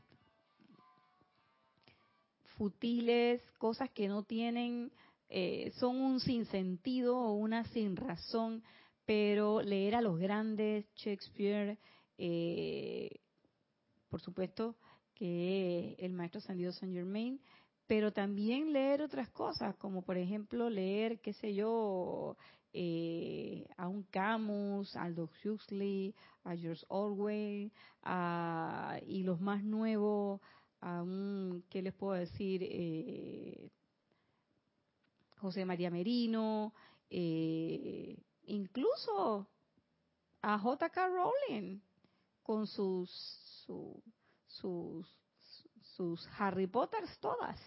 [2.57, 4.91] futiles, cosas que no tienen,
[5.29, 8.63] eh, son un sinsentido o una sin razón,
[9.05, 11.77] pero leer a los grandes, Shakespeare,
[12.17, 13.19] eh,
[14.09, 14.75] por supuesto
[15.21, 17.39] que el maestro Sandido Saint Germain,
[17.85, 22.35] pero también leer otras cosas, como por ejemplo leer, qué sé yo,
[22.73, 27.71] eh, a un Camus, a Aldous Huxley, a George Orwell,
[29.05, 30.41] y los más nuevos,
[30.79, 32.63] a un, ¿qué les puedo decir?
[32.63, 33.69] Eh,
[35.37, 36.73] José María Merino,
[37.11, 39.47] eh, incluso
[40.41, 41.09] a J.K.
[41.09, 41.79] Rowling
[42.41, 43.07] con sus,
[44.59, 45.07] sus,
[45.95, 47.59] sus Harry Potters todas.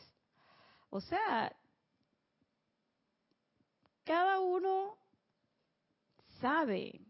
[0.90, 1.54] O sea,
[4.04, 4.96] cada uno
[6.40, 7.00] sabe,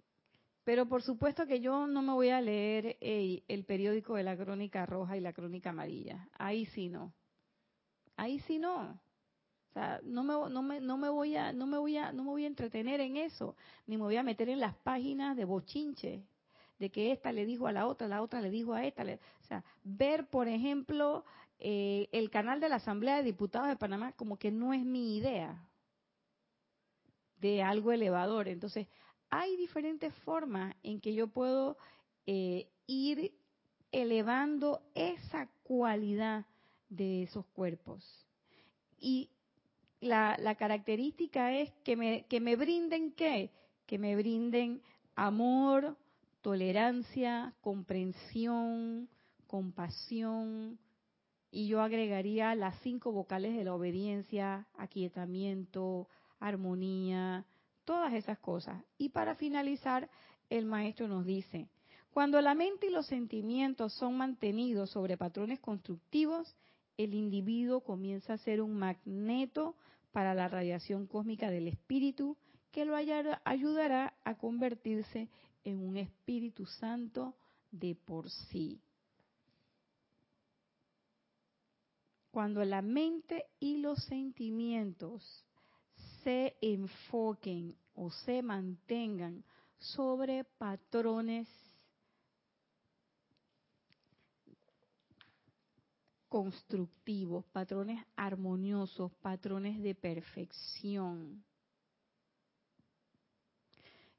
[0.64, 4.86] pero por supuesto que yo no me voy a leer el, periódico de la crónica
[4.86, 6.28] roja y la crónica amarilla.
[6.38, 7.12] Ahí sí no.
[8.16, 9.00] Ahí sí no.
[9.70, 12.22] O sea, no me, no me, no me voy a, no me voy a, no
[12.22, 13.56] me voy a entretener en eso,
[13.86, 16.24] ni me voy a meter en las páginas de bochinche,
[16.78, 19.02] de que esta le dijo a la otra, la otra le dijo a esta.
[19.02, 21.24] o sea, ver, por ejemplo,
[21.58, 25.16] eh, el canal de la Asamblea de Diputados de Panamá como que no es mi
[25.16, 25.62] idea
[27.40, 28.48] de algo elevador.
[28.48, 28.86] Entonces,
[29.30, 31.76] hay diferentes formas en que yo puedo
[32.26, 33.32] eh, ir
[33.92, 36.46] elevando esa cualidad
[36.88, 38.26] de esos cuerpos.
[38.98, 39.30] Y
[40.00, 43.50] la, la, característica es que me, que me brinden qué?
[43.86, 44.82] Que me brinden
[45.14, 45.96] amor,
[46.44, 49.08] tolerancia, comprensión,
[49.46, 50.78] compasión,
[51.50, 56.06] y yo agregaría las cinco vocales de la obediencia, aquietamiento,
[56.40, 57.46] armonía,
[57.86, 58.84] todas esas cosas.
[58.98, 60.10] Y para finalizar,
[60.50, 61.66] el maestro nos dice,
[62.12, 66.54] cuando la mente y los sentimientos son mantenidos sobre patrones constructivos,
[66.98, 69.76] el individuo comienza a ser un magneto
[70.12, 72.36] para la radiación cósmica del espíritu
[72.70, 75.30] que lo ayudará a convertirse
[75.64, 77.34] en un espíritu santo
[77.70, 78.80] de por sí.
[82.30, 85.44] Cuando la mente y los sentimientos
[86.22, 89.44] se enfoquen o se mantengan
[89.78, 91.48] sobre patrones
[96.28, 101.44] constructivos, patrones armoniosos, patrones de perfección.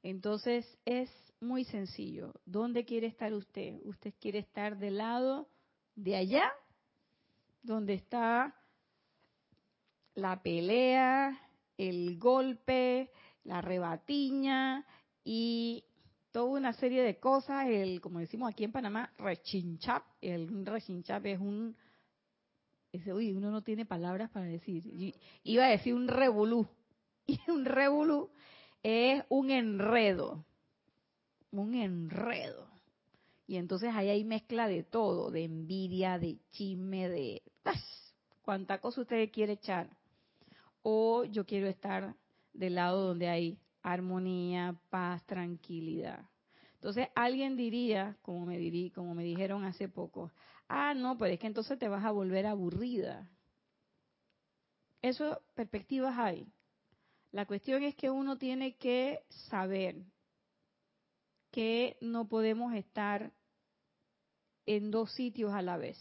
[0.08, 2.32] Entonces es muy sencillo.
[2.44, 3.80] ¿Dónde quiere estar usted?
[3.82, 5.48] ¿Usted quiere estar del lado
[5.96, 6.48] de allá,
[7.60, 8.54] donde está
[10.14, 11.36] la pelea,
[11.76, 13.10] el golpe,
[13.42, 14.86] la rebatiña
[15.24, 15.82] y
[16.30, 21.40] toda una serie de cosas, el, como decimos aquí en Panamá, rechinchap, el rechinchap es
[21.40, 21.76] un,
[22.92, 24.84] ese, uy, uno no tiene palabras para decir,
[25.42, 26.64] iba a decir un revolú,
[27.26, 28.30] y un revolú
[28.88, 30.44] es un enredo,
[31.50, 32.68] un enredo.
[33.48, 37.42] Y entonces ahí hay mezcla de todo, de envidia, de chisme, de
[38.42, 39.90] cuánta cosa usted quiere echar
[40.84, 42.14] o yo quiero estar
[42.52, 46.24] del lado donde hay armonía, paz, tranquilidad.
[46.74, 50.30] Entonces alguien diría, como me dirí, como me dijeron hace poco,
[50.68, 53.28] ah, no, pero es que entonces te vas a volver aburrida.
[55.02, 56.46] Eso perspectivas hay.
[57.36, 60.06] La cuestión es que uno tiene que saber
[61.50, 63.30] que no podemos estar
[64.64, 65.98] en dos sitios a la vez.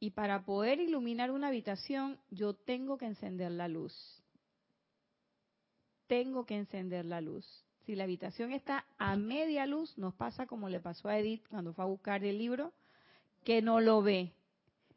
[0.00, 3.94] Y para poder iluminar una habitación, yo tengo que encender la luz.
[6.08, 7.46] Tengo que encender la luz.
[7.86, 11.72] Si la habitación está a media luz, nos pasa como le pasó a Edith cuando
[11.72, 12.72] fue a buscar el libro,
[13.44, 14.32] que no lo ve.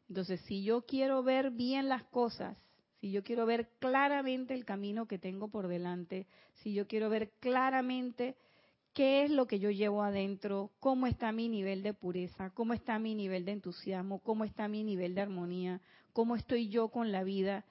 [0.08, 2.58] Entonces, si yo quiero ver bien las cosas,
[3.02, 6.28] si yo quiero ver claramente el camino que tengo por delante,
[6.62, 8.36] si yo quiero ver claramente
[8.94, 13.00] qué es lo que yo llevo adentro, cómo está mi nivel de pureza, cómo está
[13.00, 15.80] mi nivel de entusiasmo, cómo está mi nivel de armonía,
[16.12, 17.64] cómo estoy yo con la vida,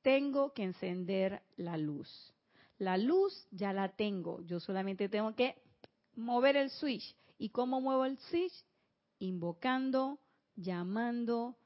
[0.00, 2.32] tengo que encender la luz.
[2.78, 5.56] La luz ya la tengo, yo solamente tengo que
[6.16, 7.14] mover el switch.
[7.36, 8.64] ¿Y cómo muevo el switch?
[9.18, 10.18] Invocando,
[10.56, 11.58] llamando,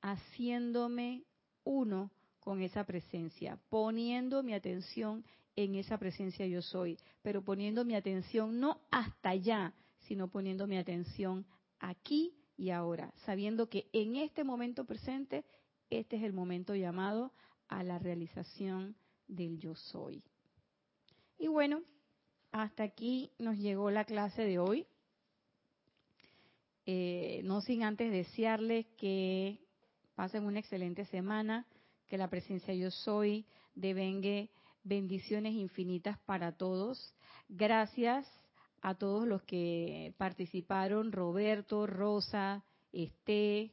[0.00, 1.24] haciéndome
[1.62, 2.10] uno
[2.50, 5.24] con esa presencia, poniendo mi atención
[5.54, 10.76] en esa presencia yo soy, pero poniendo mi atención no hasta allá, sino poniendo mi
[10.76, 11.46] atención
[11.78, 15.44] aquí y ahora, sabiendo que en este momento presente,
[15.90, 17.30] este es el momento llamado
[17.68, 18.96] a la realización
[19.28, 20.20] del yo soy.
[21.38, 21.84] Y bueno,
[22.50, 24.88] hasta aquí nos llegó la clase de hoy.
[26.84, 29.60] Eh, no sin antes desearles que
[30.20, 31.66] Pasen una excelente semana.
[32.10, 33.46] Que la presencia yo soy
[33.76, 34.50] devengue
[34.82, 37.14] bendiciones infinitas para todos.
[37.48, 38.26] Gracias
[38.82, 43.70] a todos los que participaron, Roberto, Rosa, Esté,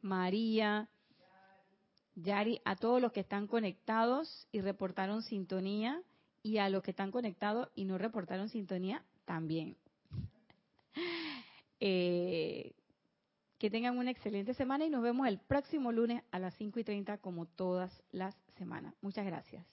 [0.00, 0.88] María,
[2.14, 6.00] Yari, a todos los que están conectados y reportaron sintonía
[6.44, 9.76] y a los que están conectados y no reportaron sintonía también.
[11.78, 12.75] Eh,
[13.58, 16.84] que tengan una excelente semana y nos vemos el próximo lunes a las 5 y
[16.84, 18.94] 30 como todas las semanas.
[19.00, 19.64] Muchas gracias.